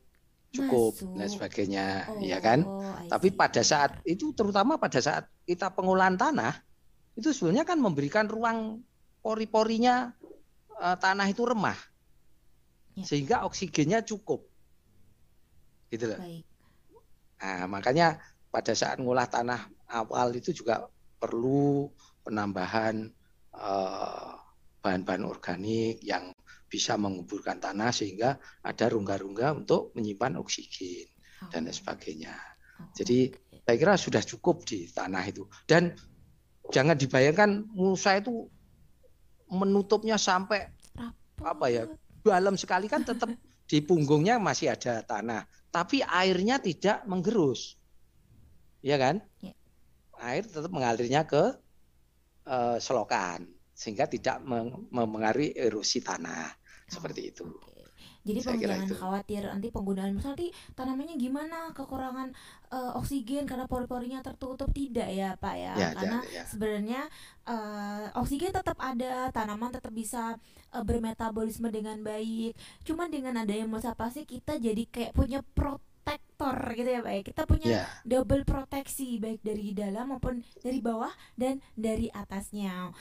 [0.53, 1.17] cukup Masuk.
[1.17, 2.61] dan sebagainya, oh, ya kan?
[2.61, 6.53] I Tapi pada saat itu terutama pada saat kita pengolahan tanah
[7.17, 8.85] itu sebenarnya kan memberikan ruang
[9.25, 10.13] pori-porinya
[10.77, 11.77] eh, tanah itu remah
[12.93, 13.05] Ya.
[13.09, 14.45] sehingga oksigennya cukup
[15.89, 16.19] gitu loh.
[16.21, 16.45] baik.
[17.43, 18.21] Nah, makanya
[18.53, 20.85] pada saat ngolah tanah awal itu juga
[21.17, 21.89] perlu
[22.23, 23.09] penambahan
[23.53, 24.31] eh,
[24.83, 26.35] bahan-bahan organik yang
[26.67, 28.35] bisa menguburkan tanah sehingga
[28.65, 31.07] ada rongga-rongga untuk menyimpan oksigen
[31.53, 32.35] dan lain sebagainya.
[32.81, 33.29] Oh, Jadi
[33.63, 35.45] saya kira sudah cukup di tanah itu.
[35.69, 35.93] Dan
[36.73, 38.49] jangan dibayangkan mulsa itu
[39.53, 40.65] menutupnya sampai
[40.97, 41.45] Rapat.
[41.45, 41.83] apa ya,
[42.23, 43.29] dalam sekali kan tetap
[43.63, 47.75] di punggungnya masih ada tanah, tapi airnya tidak menggerus.
[48.83, 49.15] Iya kan?
[49.39, 49.55] Ya.
[50.19, 51.59] Air tetap mengalirnya ke
[52.47, 56.51] eh, selokan sehingga tidak meng- memengaruhi erosi tanah
[56.87, 57.47] seperti itu.
[58.23, 62.31] Jadi jangan khawatir nanti penggunaan misal nanti tanamannya gimana kekurangan
[62.71, 65.73] eh, oksigen karena pori-porinya tertutup tidak ya Pak ya?
[65.75, 66.43] Ya, karena ya, ya.
[66.47, 67.01] sebenarnya
[67.43, 70.39] eh, oksigen tetap ada tanaman tetap bisa
[70.71, 72.55] eh, bermetabolisme dengan baik.
[72.87, 77.21] Cuman dengan adanya mulsa plastik kita jadi kayak punya protektor gitu ya Pak ya?
[77.27, 82.95] Kita punya Ya, double proteksi baik dari dalam maupun dari bawah dan dari atasnya.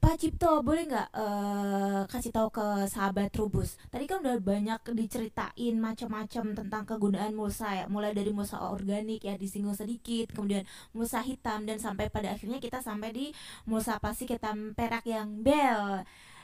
[0.00, 3.76] Pak Cipto boleh nggak eh, kasih tahu ke sahabat Trubus?
[3.92, 9.36] Tadi kan udah banyak diceritain macam-macam tentang kegunaan mulsa ya, mulai dari mulsa organik ya
[9.36, 10.64] disinggung sedikit, kemudian
[10.96, 13.26] mulsa hitam dan sampai pada akhirnya kita sampai di
[13.68, 16.00] mulsa plastik hitam perak yang bel.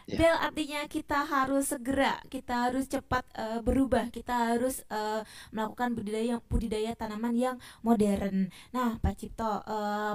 [0.07, 0.15] Ya.
[0.21, 6.45] Bel artinya kita harus segera, kita harus cepat eh, berubah, kita harus eh, melakukan budidaya
[6.45, 8.53] budidaya tanaman yang modern.
[8.77, 10.15] Nah, Pak Cipto, eh,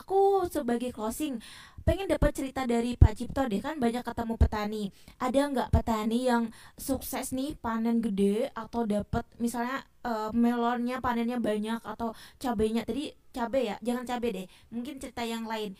[0.00, 1.36] aku sebagai closing
[1.82, 4.84] pengen dapat cerita dari Pak Cipto deh kan banyak ketemu petani.
[5.18, 6.44] Ada nggak petani yang
[6.76, 13.74] sukses nih panen gede atau dapat misalnya eh, melonnya panennya banyak atau cabenya tadi cabe
[13.74, 14.46] ya, jangan cabe deh.
[14.72, 15.74] Mungkin cerita yang lain.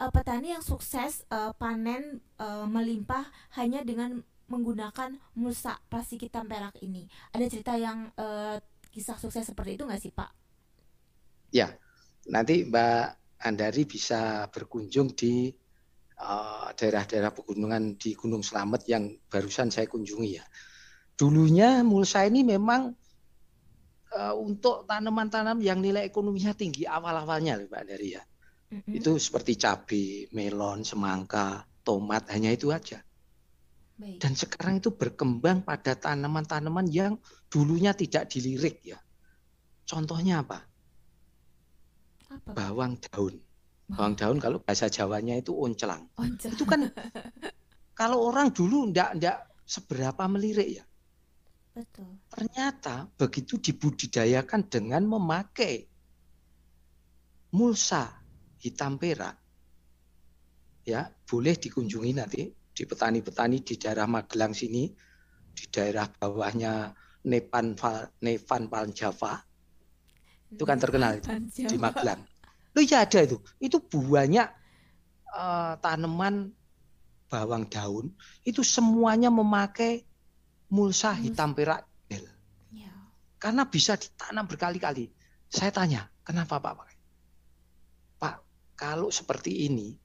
[0.00, 3.28] Eh, petani yang sukses eh, panen eh, melimpah
[3.60, 7.06] hanya dengan menggunakan mulsa plastik hitam perak ini.
[7.30, 8.58] Ada cerita yang eh,
[8.90, 10.30] kisah sukses seperti itu nggak sih Pak?
[12.30, 15.48] nanti Mbak Andari bisa berkunjung di
[16.16, 20.44] eh, daerah-daerah pegunungan di Gunung Slamet yang barusan saya kunjungi ya.
[21.16, 22.92] Dulunya mulsa ini memang
[24.12, 28.22] eh, untuk tanaman-tanaman yang nilai ekonominya tinggi awal-awalnya Mbak Andari ya.
[28.70, 29.02] Mm-mm.
[29.02, 33.02] Itu seperti cabai, melon, semangka, tomat, hanya itu aja.
[33.98, 34.22] Baik.
[34.22, 37.18] Dan sekarang itu berkembang pada tanaman-tanaman yang
[37.50, 38.96] dulunya tidak dilirik ya.
[39.84, 40.69] Contohnya apa?
[42.30, 42.50] Apa?
[42.54, 43.34] Bawang daun.
[43.90, 46.06] Bawang daun kalau bahasa Jawanya itu oncelang.
[46.14, 46.46] Onca.
[46.46, 46.86] Itu kan
[48.00, 50.84] kalau orang dulu ndak ndak seberapa melirik ya.
[51.74, 52.18] Betul.
[52.30, 55.86] Ternyata begitu dibudidayakan dengan memakai
[57.54, 58.10] mulsa
[58.62, 59.38] hitam perak,
[60.86, 64.86] ya boleh dikunjungi nanti di petani-petani di daerah Magelang sini,
[65.54, 66.94] di daerah bawahnya
[67.26, 67.76] Nepan
[68.22, 69.49] Nevan Paljava
[70.50, 72.26] itu kan terkenal itu, di Magelang.
[72.74, 73.38] Loh ya ada itu.
[73.62, 74.48] Itu banyak
[75.30, 76.54] eh, tanaman
[77.30, 78.10] bawang daun
[78.42, 80.02] itu semuanya memakai
[80.70, 81.86] mulsa hitam perak.
[82.10, 82.90] Ya.
[83.38, 85.10] Karena bisa ditanam berkali-kali.
[85.50, 86.98] Saya tanya, kenapa Pak pakai?
[88.22, 88.36] Pak,
[88.78, 89.98] kalau seperti ini,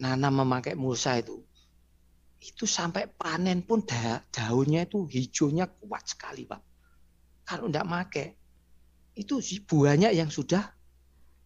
[0.00, 1.44] nanam memakai mulsa itu,
[2.40, 6.62] itu sampai panen pun da daunnya itu hijaunya kuat sekali Pak.
[7.44, 8.26] Kalau tidak pakai
[9.16, 10.70] itu buahnya yang sudah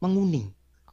[0.02, 0.50] menguning.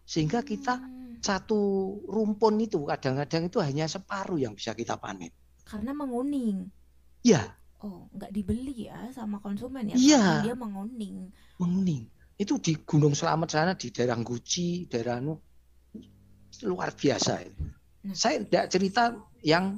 [0.08, 1.20] Sehingga kita hmm.
[1.20, 1.60] satu
[2.06, 5.34] rumpun itu kadang-kadang itu hanya separuh yang bisa kita panen.
[5.66, 6.70] Karena menguning?
[7.26, 9.98] Ya oh nggak dibeli ya sama konsumen ya?
[9.98, 10.26] Iya.
[10.50, 11.30] Dia menguning.
[11.62, 12.10] Menguning.
[12.38, 15.38] Itu di Gunung Selamat sana di daerah Guci daerah nu
[16.66, 17.46] luar biasa
[18.02, 18.16] nah.
[18.18, 19.04] saya tidak cerita
[19.46, 19.78] yang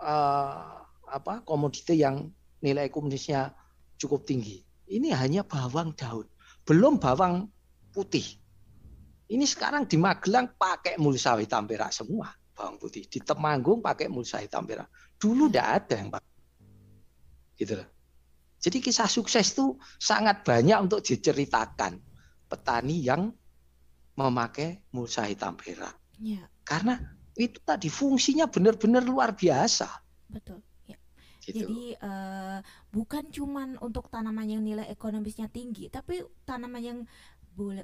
[0.00, 2.32] uh, apa komoditi yang
[2.64, 3.52] nilai komunisnya
[4.00, 6.26] cukup tinggi ini hanya bawang daun
[6.66, 7.50] belum bawang
[7.90, 8.24] putih
[9.26, 13.04] ini sekarang di Magelang pakai mulsa hitam perak semua bawang putih.
[13.04, 14.88] Di Temanggung pakai mulsa hitam perak.
[15.20, 16.34] Dulu tidak ada yang pakai.
[17.60, 17.88] Gitu loh.
[18.56, 22.00] Jadi kisah sukses itu sangat banyak untuk diceritakan
[22.48, 23.28] petani yang
[24.16, 25.92] memakai mulsa hitam perak.
[26.16, 26.48] Ya.
[26.64, 26.96] Karena
[27.36, 29.86] itu tadi fungsinya benar-benar luar biasa.
[30.32, 30.64] Betul.
[31.46, 31.62] Gitu.
[31.62, 32.58] Jadi uh,
[32.90, 36.98] bukan cuman untuk tanaman yang nilai ekonomisnya tinggi, tapi tanaman yang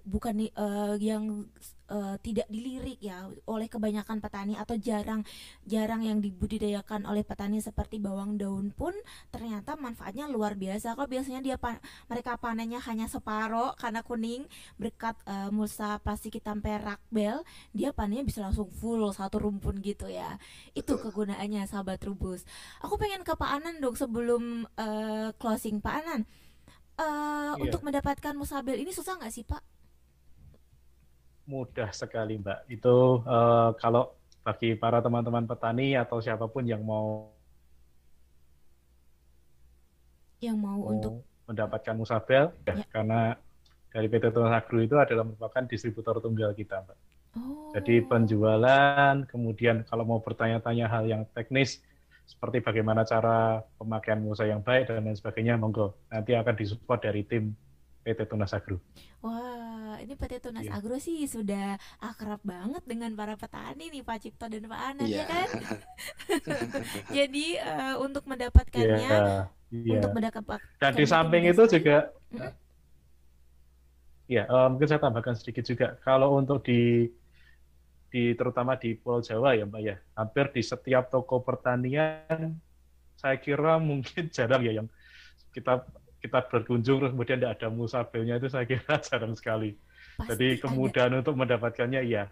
[0.04, 1.48] bukan uh, yang
[1.92, 5.24] uh, tidak dilirik ya oleh kebanyakan petani atau jarang
[5.64, 8.92] jarang yang dibudidayakan oleh petani seperti bawang daun pun
[9.28, 10.96] ternyata manfaatnya luar biasa.
[10.96, 14.48] Kok biasanya dia pa mereka panennya hanya separoh karena kuning
[14.80, 17.44] berkat uh, mulsa plastik hitam perak bel
[17.76, 20.40] dia panennya bisa langsung full satu rumpun gitu ya.
[20.72, 22.44] Itu kegunaannya sahabat rubus.
[22.80, 25.80] Aku pengen ke Pak Anan dong sebelum uh, closing.
[25.80, 26.24] Pak Anan
[27.02, 27.62] uh, iya.
[27.66, 29.62] untuk mendapatkan musabel ini susah nggak sih Pak?
[31.50, 32.70] Mudah sekali Mbak.
[32.70, 37.30] Itu uh, kalau bagi para teman-teman petani atau siapa pun yang mau
[40.42, 42.74] yang mau, mau untuk mendapatkan musabel, ya.
[42.74, 42.86] ya.
[42.90, 43.38] karena
[43.94, 46.98] dari PT Tunas Agro itu adalah merupakan distributor tunggal kita, Mbak.
[47.32, 47.70] Oh.
[47.72, 51.80] Jadi penjualan, kemudian kalau mau bertanya-tanya hal yang teknis,
[52.26, 55.94] seperti bagaimana cara pemakaian mulsa yang baik dan lain sebagainya, monggo.
[56.08, 57.54] Nanti akan disupport dari tim
[58.02, 58.82] PT Tunas Agro.
[59.22, 60.74] Wah, ini PT Tunas yeah.
[60.74, 65.22] Agro sih sudah akrab banget dengan para petani nih Pak Cipto dan Pak Anan yeah.
[65.22, 65.48] ya kan.
[67.16, 69.46] Jadi uh, untuk mendapatkannya, yeah.
[69.70, 70.02] Yeah.
[70.02, 72.52] untuk mendapatkan dan di samping itu juga, hmm?
[74.26, 75.94] ya uh, mungkin saya tambahkan sedikit juga.
[76.02, 77.06] Kalau untuk di
[78.12, 82.60] di terutama di Pulau Jawa ya Mbak ya, hampir di setiap toko pertanian
[83.16, 84.88] saya kira mungkin jarang ya yang
[85.56, 85.88] kita
[86.20, 89.74] kita berkunjung terus kemudian tidak ada musabelnya itu saya kira jarang sekali.
[90.12, 91.18] Pasti Jadi kemudahan ada.
[91.24, 92.28] untuk mendapatkannya iya.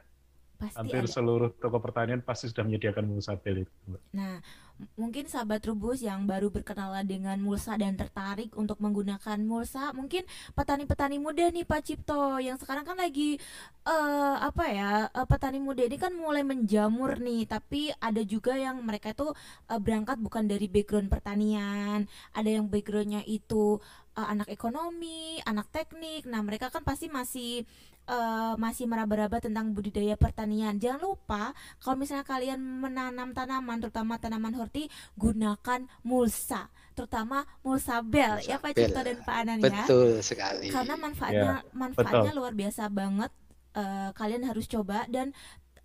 [0.60, 1.12] Pasti Hampir ada.
[1.16, 3.96] seluruh toko pertanian pasti sudah menyediakan mulsabel itu.
[4.12, 4.44] Nah,
[4.92, 11.16] mungkin sahabat rubus yang baru berkenalan dengan mulsa dan tertarik untuk menggunakan mulsa, mungkin petani-petani
[11.16, 13.40] muda nih Pak Cipto yang sekarang kan lagi
[13.88, 18.84] uh, apa ya uh, petani muda ini kan mulai menjamur nih, tapi ada juga yang
[18.84, 19.32] mereka itu
[19.72, 22.04] uh, berangkat bukan dari background pertanian,
[22.36, 23.80] ada yang backgroundnya itu
[24.20, 26.28] uh, anak ekonomi, anak teknik.
[26.28, 27.64] Nah mereka kan pasti masih
[28.04, 30.76] uh, masih meraba-raba tentang budidaya pertanian.
[30.76, 38.44] Jangan lupa kalau misalnya kalian menanam tanaman, terutama tanaman horti, gunakan mulsa, terutama mulsa bel
[38.44, 39.88] ya Pak Cipto dan Pak Anan ya.
[39.88, 40.68] Betul sekali.
[40.68, 42.38] Karena manfaatnya ya, manfaatnya betul.
[42.38, 43.32] luar biasa banget.
[43.70, 45.30] Uh, kalian harus coba dan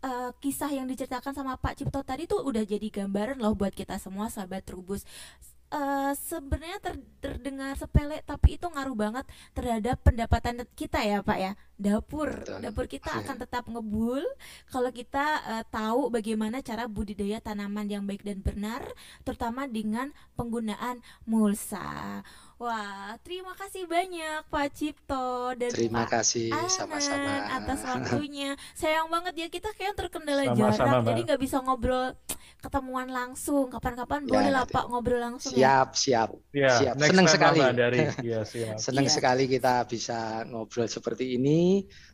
[0.01, 4.01] uh, kisah yang diceritakan sama Pak Cipto tadi tuh udah jadi gambaran loh buat kita
[4.01, 5.05] semua sahabat Trubus
[5.75, 11.51] uh, sebenarnya ter, terdengar sepele tapi itu ngaruh banget terhadap pendapatan kita ya Pak ya.
[11.75, 12.59] Dapur Betul.
[12.63, 13.19] dapur kita iya.
[13.27, 14.23] akan tetap ngebul
[14.71, 18.81] kalau kita uh, tahu bagaimana cara budidaya tanaman yang baik dan benar
[19.27, 22.23] terutama dengan penggunaan mulsa.
[22.55, 28.55] Wah, terima kasih banyak Pak Cipto dan terima Pak kasih sama-sama atas waktunya.
[28.71, 32.15] Sayang banget ya kita kayak terkendala sama -sama, jarak, jadi nggak bisa ngobrol
[32.63, 33.67] ketemuan langsung.
[33.67, 35.51] Kapan-kapan ya, boleh lah Pak ngobrol langsung.
[35.51, 35.83] Ya?
[35.83, 35.99] Siap, ya?
[35.99, 36.93] siap, ya, siap.
[36.95, 37.59] Senang sekali.
[37.61, 38.75] Dari, ya, siap.
[38.79, 39.11] Senang ya.
[39.11, 41.61] sekali kita bisa ngobrol seperti ini,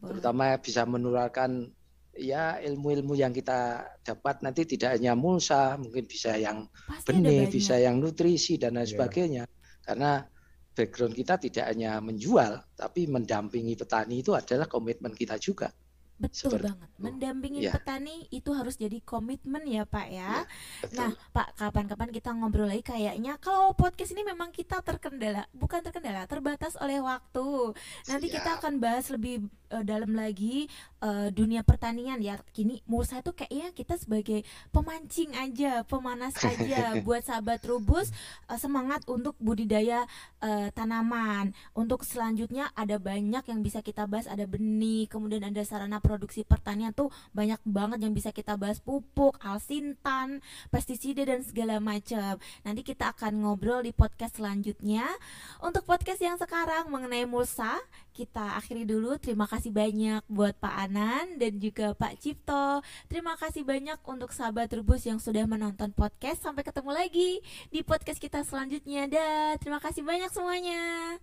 [0.02, 0.18] Boleh.
[0.18, 1.72] terutama bisa menularkan
[2.16, 7.80] ya ilmu-ilmu yang kita dapat nanti tidak hanya mulsa, mungkin bisa yang Pasti benih, bisa
[7.80, 8.92] yang nutrisi dan lain yeah.
[8.92, 9.44] sebagainya.
[9.82, 10.22] Karena
[10.72, 15.72] background kita tidak hanya menjual, tapi mendampingi petani itu adalah komitmen kita juga.
[16.22, 16.90] Betul Seperti, banget.
[17.02, 17.74] Mendampingi ya.
[17.74, 20.46] petani itu harus jadi komitmen ya Pak ya.
[20.86, 25.82] ya nah Pak, kapan-kapan kita ngobrol lagi kayaknya kalau podcast ini memang kita terkendala, bukan
[25.82, 27.74] terkendala, terbatas oleh waktu.
[28.06, 28.36] Nanti Siap.
[28.38, 30.68] kita akan bahas lebih uh, dalam lagi
[31.02, 32.38] uh, dunia pertanian ya.
[32.52, 34.44] Kini Mulsa itu kayaknya kita sebagai
[34.76, 38.12] pemancing aja pemanas aja buat sahabat rubus
[38.52, 40.06] uh, semangat untuk budidaya
[40.44, 41.56] uh, tanaman.
[41.72, 46.92] Untuk selanjutnya ada banyak yang bisa kita bahas ada benih kemudian ada sarana produksi pertanian
[46.92, 53.16] tuh banyak banget yang bisa kita bahas pupuk alsintan pestisida dan segala macam nanti kita
[53.16, 55.08] akan ngobrol di podcast selanjutnya.
[55.64, 57.80] Untuk podcast yang sekarang mengenai Mulsa
[58.12, 59.16] kita akhiri dulu.
[59.18, 62.84] Terima kasih banyak buat Pak Anan dan juga Pak Cipto.
[63.08, 66.44] Terima kasih banyak untuk sahabat Rubus yang sudah menonton podcast.
[66.44, 67.40] Sampai ketemu lagi
[67.72, 69.08] di podcast kita selanjutnya.
[69.08, 71.18] Dah, terima kasih banyak semuanya.